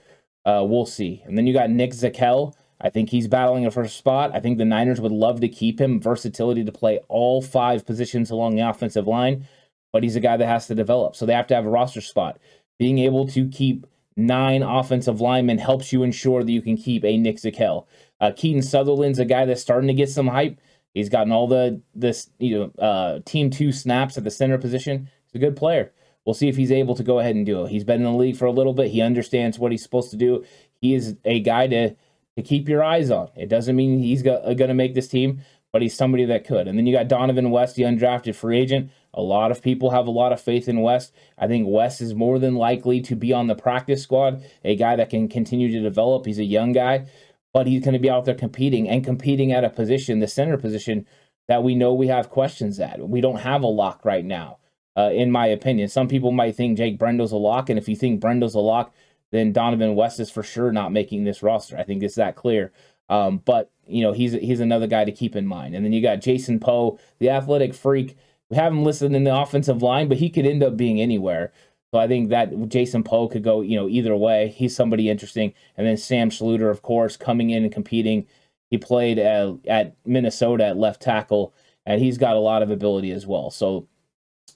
Uh, 0.44 0.64
we'll 0.66 0.86
see. 0.86 1.22
And 1.26 1.36
then 1.36 1.46
you 1.46 1.52
got 1.52 1.70
Nick 1.70 1.92
Zakelj. 1.92 2.54
I 2.80 2.90
think 2.90 3.10
he's 3.10 3.28
battling 3.28 3.66
a 3.66 3.70
first 3.70 3.96
spot. 3.96 4.30
I 4.34 4.40
think 4.40 4.56
the 4.56 4.64
Niners 4.64 5.00
would 5.00 5.12
love 5.12 5.40
to 5.40 5.48
keep 5.48 5.80
him, 5.80 6.00
versatility 6.00 6.64
to 6.64 6.72
play 6.72 7.00
all 7.08 7.42
five 7.42 7.84
positions 7.84 8.30
along 8.30 8.54
the 8.54 8.68
offensive 8.68 9.06
line, 9.06 9.46
but 9.92 10.02
he's 10.02 10.16
a 10.16 10.20
guy 10.20 10.36
that 10.36 10.46
has 10.46 10.66
to 10.68 10.74
develop. 10.74 11.14
So 11.14 11.26
they 11.26 11.34
have 11.34 11.48
to 11.48 11.54
have 11.54 11.66
a 11.66 11.70
roster 11.70 12.00
spot. 12.00 12.38
Being 12.78 12.98
able 13.00 13.26
to 13.28 13.48
keep 13.48 13.86
nine 14.18 14.62
offensive 14.62 15.20
linemen 15.20 15.58
helps 15.58 15.92
you 15.92 16.02
ensure 16.02 16.42
that 16.42 16.52
you 16.52 16.60
can 16.60 16.76
keep 16.76 17.04
a 17.04 17.16
Nick 17.16 17.36
Zakelj. 17.36 17.86
Uh, 18.20 18.32
Keaton 18.36 18.62
Sutherland's 18.62 19.18
a 19.18 19.24
guy 19.24 19.44
that's 19.44 19.62
starting 19.62 19.88
to 19.88 19.94
get 19.94 20.10
some 20.10 20.26
hype. 20.26 20.60
He's 20.92 21.08
gotten 21.08 21.32
all 21.32 21.46
the 21.46 21.80
this 21.94 22.28
you 22.38 22.58
know 22.58 22.84
uh, 22.84 23.20
team 23.24 23.50
two 23.50 23.72
snaps 23.72 24.18
at 24.18 24.24
the 24.24 24.30
center 24.30 24.58
position. 24.58 25.08
He's 25.26 25.40
a 25.40 25.44
good 25.44 25.56
player. 25.56 25.92
we'll 26.24 26.34
see 26.34 26.48
if 26.48 26.56
he's 26.56 26.72
able 26.72 26.94
to 26.96 27.02
go 27.02 27.20
ahead 27.20 27.36
and 27.36 27.46
do 27.46 27.64
it. 27.64 27.70
He's 27.70 27.84
been 27.84 28.02
in 28.04 28.12
the 28.12 28.18
league 28.18 28.36
for 28.36 28.46
a 28.46 28.52
little 28.52 28.74
bit. 28.74 28.90
He 28.90 29.00
understands 29.00 29.58
what 29.58 29.72
he's 29.72 29.82
supposed 29.82 30.10
to 30.10 30.16
do. 30.16 30.44
He 30.80 30.94
is 30.94 31.16
a 31.24 31.40
guy 31.40 31.68
to 31.68 31.94
to 32.36 32.42
keep 32.42 32.68
your 32.68 32.84
eyes 32.84 33.10
on. 33.10 33.28
It 33.36 33.48
doesn't 33.48 33.76
mean 33.76 33.98
he's 33.98 34.22
going 34.22 34.56
to 34.56 34.74
make 34.74 34.94
this 34.94 35.08
team, 35.08 35.40
but 35.72 35.82
he's 35.82 35.96
somebody 35.96 36.24
that 36.26 36.46
could. 36.46 36.68
And 36.68 36.78
then 36.78 36.86
you 36.86 36.96
got 36.96 37.08
Donovan 37.08 37.50
West, 37.50 37.76
the 37.76 37.82
undrafted 37.82 38.34
free 38.34 38.58
agent. 38.58 38.90
A 39.14 39.22
lot 39.22 39.50
of 39.50 39.62
people 39.62 39.90
have 39.90 40.06
a 40.06 40.12
lot 40.12 40.32
of 40.32 40.40
faith 40.40 40.68
in 40.68 40.80
West. 40.80 41.14
I 41.38 41.46
think 41.46 41.66
West 41.68 42.00
is 42.00 42.14
more 42.14 42.38
than 42.38 42.54
likely 42.54 43.00
to 43.02 43.16
be 43.16 43.32
on 43.32 43.46
the 43.46 43.54
practice 43.54 44.02
squad, 44.02 44.44
a 44.64 44.76
guy 44.76 44.96
that 44.96 45.10
can 45.10 45.28
continue 45.28 45.70
to 45.72 45.80
develop. 45.80 46.26
He's 46.26 46.38
a 46.38 46.44
young 46.44 46.72
guy, 46.72 47.06
but 47.52 47.66
he's 47.66 47.82
going 47.82 47.94
to 47.94 47.98
be 47.98 48.10
out 48.10 48.26
there 48.26 48.34
competing 48.34 48.88
and 48.88 49.04
competing 49.04 49.52
at 49.52 49.64
a 49.64 49.70
position, 49.70 50.20
the 50.20 50.28
center 50.28 50.56
position, 50.56 51.06
that 51.48 51.62
we 51.62 51.74
know 51.74 51.94
we 51.94 52.08
have 52.08 52.30
questions 52.30 52.78
at. 52.78 53.08
We 53.08 53.20
don't 53.20 53.40
have 53.40 53.62
a 53.62 53.66
lock 53.68 54.04
right 54.04 54.24
now, 54.24 54.58
uh, 54.96 55.10
in 55.12 55.30
my 55.30 55.46
opinion. 55.46 55.88
Some 55.88 56.06
people 56.06 56.30
might 56.30 56.54
think 56.54 56.76
Jake 56.76 56.98
Brendel's 56.98 57.32
a 57.32 57.36
lock, 57.36 57.70
and 57.70 57.78
if 57.78 57.88
you 57.88 57.96
think 57.96 58.20
Brendel's 58.20 58.54
a 58.54 58.60
lock, 58.60 58.94
then 59.30 59.52
Donovan 59.52 59.94
West 59.94 60.20
is 60.20 60.30
for 60.30 60.42
sure 60.42 60.72
not 60.72 60.92
making 60.92 61.24
this 61.24 61.42
roster. 61.42 61.76
I 61.78 61.84
think 61.84 62.02
it's 62.02 62.16
that 62.16 62.36
clear. 62.36 62.72
Um, 63.08 63.38
but 63.44 63.70
you 63.86 64.02
know 64.02 64.12
he's 64.12 64.32
he's 64.32 64.60
another 64.60 64.86
guy 64.86 65.04
to 65.04 65.12
keep 65.12 65.34
in 65.34 65.46
mind. 65.46 65.74
And 65.74 65.84
then 65.84 65.92
you 65.92 66.02
got 66.02 66.20
Jason 66.20 66.60
Poe, 66.60 66.98
the 67.18 67.30
athletic 67.30 67.74
freak. 67.74 68.16
We 68.50 68.56
have 68.56 68.72
him 68.72 68.84
listed 68.84 69.12
in 69.12 69.24
the 69.24 69.36
offensive 69.36 69.82
line, 69.82 70.08
but 70.08 70.18
he 70.18 70.30
could 70.30 70.46
end 70.46 70.62
up 70.62 70.76
being 70.76 71.00
anywhere. 71.00 71.52
So 71.92 71.98
I 71.98 72.06
think 72.06 72.28
that 72.30 72.68
Jason 72.68 73.02
Poe 73.02 73.28
could 73.28 73.42
go, 73.42 73.60
you 73.60 73.76
know, 73.76 73.88
either 73.88 74.14
way. 74.16 74.48
He's 74.48 74.76
somebody 74.76 75.08
interesting. 75.08 75.54
And 75.76 75.86
then 75.86 75.96
Sam 75.96 76.30
Schlueter, 76.30 76.70
of 76.70 76.82
course, 76.82 77.16
coming 77.16 77.50
in 77.50 77.64
and 77.64 77.72
competing. 77.72 78.26
He 78.70 78.76
played 78.78 79.18
at, 79.18 79.54
at 79.66 79.96
Minnesota 80.04 80.66
at 80.66 80.76
left 80.76 81.00
tackle, 81.00 81.54
and 81.86 82.00
he's 82.00 82.18
got 82.18 82.36
a 82.36 82.40
lot 82.40 82.62
of 82.62 82.70
ability 82.70 83.10
as 83.10 83.26
well. 83.26 83.50
So 83.50 83.88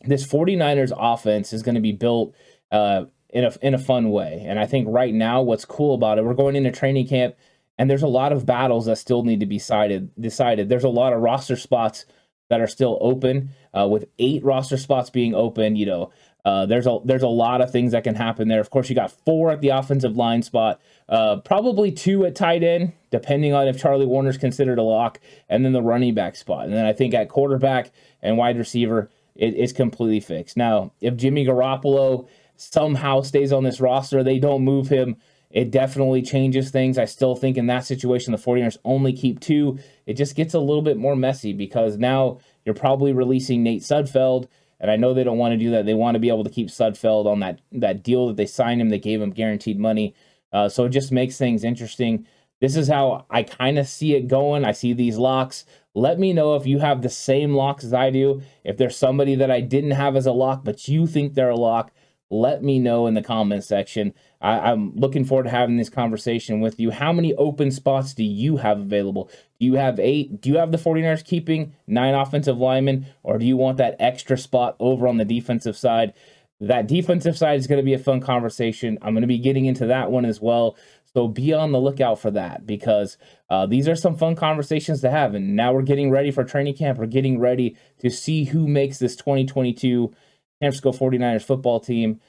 this 0.05 0.27
49ers 0.27 0.93
offense 0.97 1.53
is 1.53 1.63
going 1.63 1.75
to 1.75 1.81
be 1.81 1.93
built 1.93 2.35
uh, 2.71 3.05
in 3.31 3.45
a 3.45 3.53
in 3.63 3.75
a 3.75 3.79
fun 3.79 4.11
way. 4.11 4.45
And 4.47 4.59
I 4.59 4.67
think 4.67 4.87
right 4.91 5.15
now, 5.15 5.41
what's 5.43 5.65
cool 5.65 5.95
about 5.95 6.19
it, 6.19 6.25
we're 6.25 6.35
going 6.35 6.57
into 6.57 6.71
training 6.71 7.09
camp, 7.09 7.35
and 7.79 7.89
there's 7.89 8.03
a 8.03 8.09
lot 8.09 8.33
of 8.33 8.45
battles 8.45 8.87
that 8.87 8.97
still 8.97 9.23
need 9.23 9.41
to 9.41 9.47
be 9.47 9.57
decided. 9.57 10.11
Decided. 10.21 10.69
There's 10.69 10.85
a 10.85 10.91
lot 10.91 11.15
of 11.15 11.23
roster 11.23 11.57
spots 11.57 12.05
that 12.51 12.61
are 12.61 12.67
still 12.67 12.99
open, 13.01 13.51
uh, 13.77 13.87
with 13.89 14.07
eight 14.19 14.45
roster 14.45 14.77
spots 14.77 15.11
being 15.11 15.35
open. 15.35 15.77
You 15.77 15.87
know, 15.87 16.13
uh, 16.45 16.67
there's 16.67 16.87
a 16.87 16.99
there's 17.05 17.23
a 17.23 17.29
lot 17.29 17.61
of 17.61 17.71
things 17.71 17.93
that 17.93 18.05
can 18.05 18.15
happen 18.15 18.49
there. 18.49 18.61
Of 18.61 18.71
course, 18.71 18.89
you 18.89 18.95
got 18.95 19.13
four 19.25 19.51
at 19.51 19.61
the 19.61 19.69
offensive 19.69 20.17
line 20.17 20.43
spot, 20.43 20.81
uh, 21.09 21.37
probably 21.37 21.93
two 21.93 22.25
at 22.25 22.35
tight 22.35 22.63
end, 22.63 22.93
depending 23.11 23.53
on 23.53 23.69
if 23.69 23.79
Charlie 23.79 24.07
Woerner's 24.07 24.39
considered 24.39 24.79
a 24.79 24.83
lock, 24.83 25.21
and 25.49 25.65
then 25.65 25.73
the 25.73 25.83
running 25.83 26.15
back 26.15 26.37
spot. 26.37 26.65
And 26.65 26.73
then 26.73 26.85
I 26.85 26.93
think 26.93 27.15
at 27.15 27.29
quarterback 27.29 27.93
and 28.21 28.37
wide 28.37 28.59
receiver, 28.59 29.11
it, 29.37 29.55
it's 29.57 29.73
completely 29.73 30.21
fixed. 30.21 30.57
Now, 30.57 30.93
if 31.01 31.17
Jimmy 31.17 31.47
Garoppolo 31.47 32.29
somehow 32.57 33.23
stays 33.23 33.53
on 33.53 33.65
this 33.65 33.81
roster, 33.81 34.23
they 34.23 34.39
don't 34.39 34.63
move 34.63 34.89
him, 34.89 35.17
it 35.53 35.71
definitely 35.71 36.23
changes 36.23 36.71
things. 36.71 36.99
I 36.99 37.05
still 37.05 37.37
think 37.37 37.57
in 37.57 37.67
that 37.67 37.85
situation, 37.85 38.33
the 38.33 38.39
49ers 38.39 38.79
only 38.85 39.13
keep 39.13 39.39
two. 39.39 39.79
It 40.07 40.15
just 40.15 40.35
gets 40.35 40.55
a 40.55 40.59
little 40.59 40.83
bit 40.83 40.97
more 40.97 41.15
messy 41.15 41.53
because 41.53 41.99
now 41.99 42.39
you're 42.65 42.75
probably 42.75 43.13
releasing 43.13 43.63
Nate 43.63 43.83
Sudfeld. 43.83 44.49
And 44.81 44.91
I 44.91 44.97
know 44.97 45.15
they 45.15 45.25
don't 45.25 45.39
want 45.39 45.53
to 45.53 45.59
do 45.59 45.71
that. 45.71 45.87
They 45.87 45.95
want 45.95 46.17
to 46.17 46.21
be 46.21 46.29
able 46.29 46.45
to 46.45 46.51
keep 46.51 46.69
Sudfeld 46.69 47.27
on 47.27 47.41
that, 47.41 47.61
that 47.71 48.03
deal 48.03 48.27
that 48.27 48.37
they 48.37 48.47
signed 48.47 48.81
him. 48.81 48.89
They 48.89 48.99
gave 48.99 49.23
him 49.23 49.31
guaranteed 49.31 49.79
money. 49.79 50.15
Uh, 50.53 50.69
so 50.69 50.85
it 50.85 50.91
just 50.91 51.13
makes 51.13 51.39
things 51.39 51.63
interesting. 51.63 52.27
This 52.61 52.77
is 52.77 52.89
how 52.89 53.27
I 53.31 53.43
kind 53.43 53.79
of 53.79 53.89
see 53.89 54.15
it 54.15 54.29
going. 54.29 54.65
I 54.65 54.73
see 54.73 54.93
these 54.93 55.17
locks. 55.17 55.65
Let 55.95 56.19
me 56.19 56.33
know 56.33 56.57
if 56.57 56.67
you 56.67 56.79
have 56.79 57.03
the 57.03 57.11
same 57.11 57.55
locks 57.55 57.85
as 57.85 57.93
I 57.93 58.11
do. 58.11 58.43
If 58.65 58.77
there's 58.77 58.97
somebody 58.97 59.35
that 59.37 59.51
I 59.51 59.61
didn't 59.61 59.91
have 59.93 60.17
as 60.17 60.27
a 60.27 60.33
lock, 60.33 60.65
but 60.65 60.89
you 60.89 61.07
think 61.07 61.35
they're 61.35 61.51
a 61.51 61.57
lock, 61.57 61.93
let 62.33 62.63
me 62.63 62.79
know 62.79 63.07
in 63.07 63.13
the 63.13 63.23
comment 63.23 63.63
section. 63.63 64.15
I, 64.41 64.73
am 64.73 64.93
looking 64.97 65.25
forward 65.25 65.45
to 65.45 65.51
having 65.51 65.77
this 65.77 65.91
conversation 65.91 66.61
with 66.61 66.81
you. 66.81 66.91
How 66.91 67.13
many 67.13 67.35
open 67.35 67.71
spots 67.71 68.15
do 68.15 68.25
you 68.25 68.57
have 68.57 68.81
available? 68.81 69.31
Do 69.61 69.67
you 69.67 69.75
have 69.75 70.01
eight? 70.01 70.41
Do 70.41 70.49
you 70.49 70.57
have 70.57 70.73
the 70.73 70.79
49ers 70.79 71.25
keeping 71.25 71.75
nine 71.87 72.15
offensive 72.15 72.57
linemen, 72.57 73.07
or 73.23 73.39
do 73.39 73.45
you 73.45 73.59
want 73.59 73.77
that 73.77 73.97
extra 74.01 74.39
spot 74.39 74.77
over 74.81 75.07
on 75.07 75.19
the 75.19 75.27
defensive 75.27 75.77
side? 75.77 76.15
That 76.59 76.87
defensive 76.87 77.37
side 77.37 77.59
is 77.59 77.67
going 77.67 77.81
to 77.81 77.85
be 77.85 77.93
a 77.93 77.99
fun 77.99 78.21
conversation. 78.21 78.99
I'm 79.03 79.13
going 79.13 79.23
to 79.23 79.29
be 79.29 79.39
getting 79.39 79.67
into 79.67 79.87
that 79.87 80.11
one 80.11 80.25
as 80.25 80.41
well. 80.41 80.77
So 81.13 81.29
be 81.29 81.53
on 81.53 81.73
the 81.73 81.81
lookout 81.81 82.19
for 82.19 82.31
that 82.31 82.67
because 82.67 83.19
uh, 83.51 83.67
these 83.67 83.87
are 83.87 83.97
some 83.97 84.17
fun 84.17 84.37
conversations 84.37 85.03
to 85.03 85.11
have. 85.11 85.35
And 85.35 85.55
now 85.55 85.75
we're 85.75 85.83
getting 85.83 86.11
ready 86.11 86.31
for 86.31 86.45
training 86.45 86.77
camp. 86.77 86.99
We're 86.99 87.07
getting 87.07 87.39
ready 87.39 87.77
to 87.99 88.09
see 88.09 88.45
who 88.45 88.67
makes 88.67 88.99
this 88.99 89.17
2022 89.17 90.15
San 90.63 90.71
Francisco 90.71 90.93
49ers 90.93 91.43
football 91.43 91.81
team. 91.81 92.21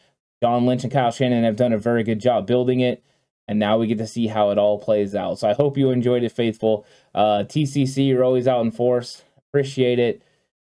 John 0.41 0.65
Lynch 0.65 0.83
and 0.83 0.91
Kyle 0.91 1.11
Shanahan 1.11 1.43
have 1.43 1.55
done 1.55 1.71
a 1.71 1.77
very 1.77 2.03
good 2.03 2.19
job 2.19 2.47
building 2.47 2.79
it. 2.79 3.03
And 3.47 3.59
now 3.59 3.77
we 3.77 3.87
get 3.87 3.97
to 3.99 4.07
see 4.07 4.27
how 4.27 4.49
it 4.49 4.57
all 4.57 4.79
plays 4.79 5.13
out. 5.13 5.39
So 5.39 5.49
I 5.49 5.53
hope 5.53 5.77
you 5.77 5.91
enjoyed 5.91 6.23
it, 6.23 6.31
faithful. 6.31 6.85
Uh, 7.13 7.43
TCC, 7.45 8.07
you're 8.07 8.23
always 8.23 8.47
out 8.47 8.61
in 8.61 8.71
force. 8.71 9.23
Appreciate 9.49 9.99
it. 9.99 10.23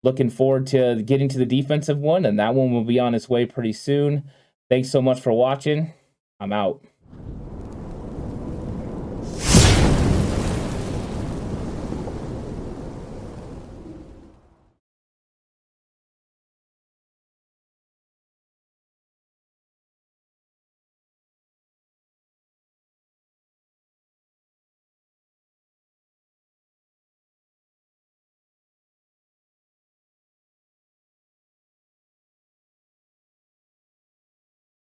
Looking 0.03 0.31
forward 0.31 0.66
to 0.68 1.03
getting 1.03 1.29
to 1.29 1.38
the 1.38 1.44
defensive 1.44 1.99
one, 1.99 2.25
and 2.25 2.38
that 2.38 2.55
one 2.55 2.73
will 2.73 2.85
be 2.85 2.99
on 2.99 3.14
its 3.14 3.29
way 3.29 3.44
pretty 3.44 3.75
soon. 3.75 4.25
Thanks 4.70 4.88
so 4.88 5.03
much 5.03 5.20
for 5.20 5.33
watching. 5.33 5.92
I'm 6.38 6.53
out. 6.53 6.83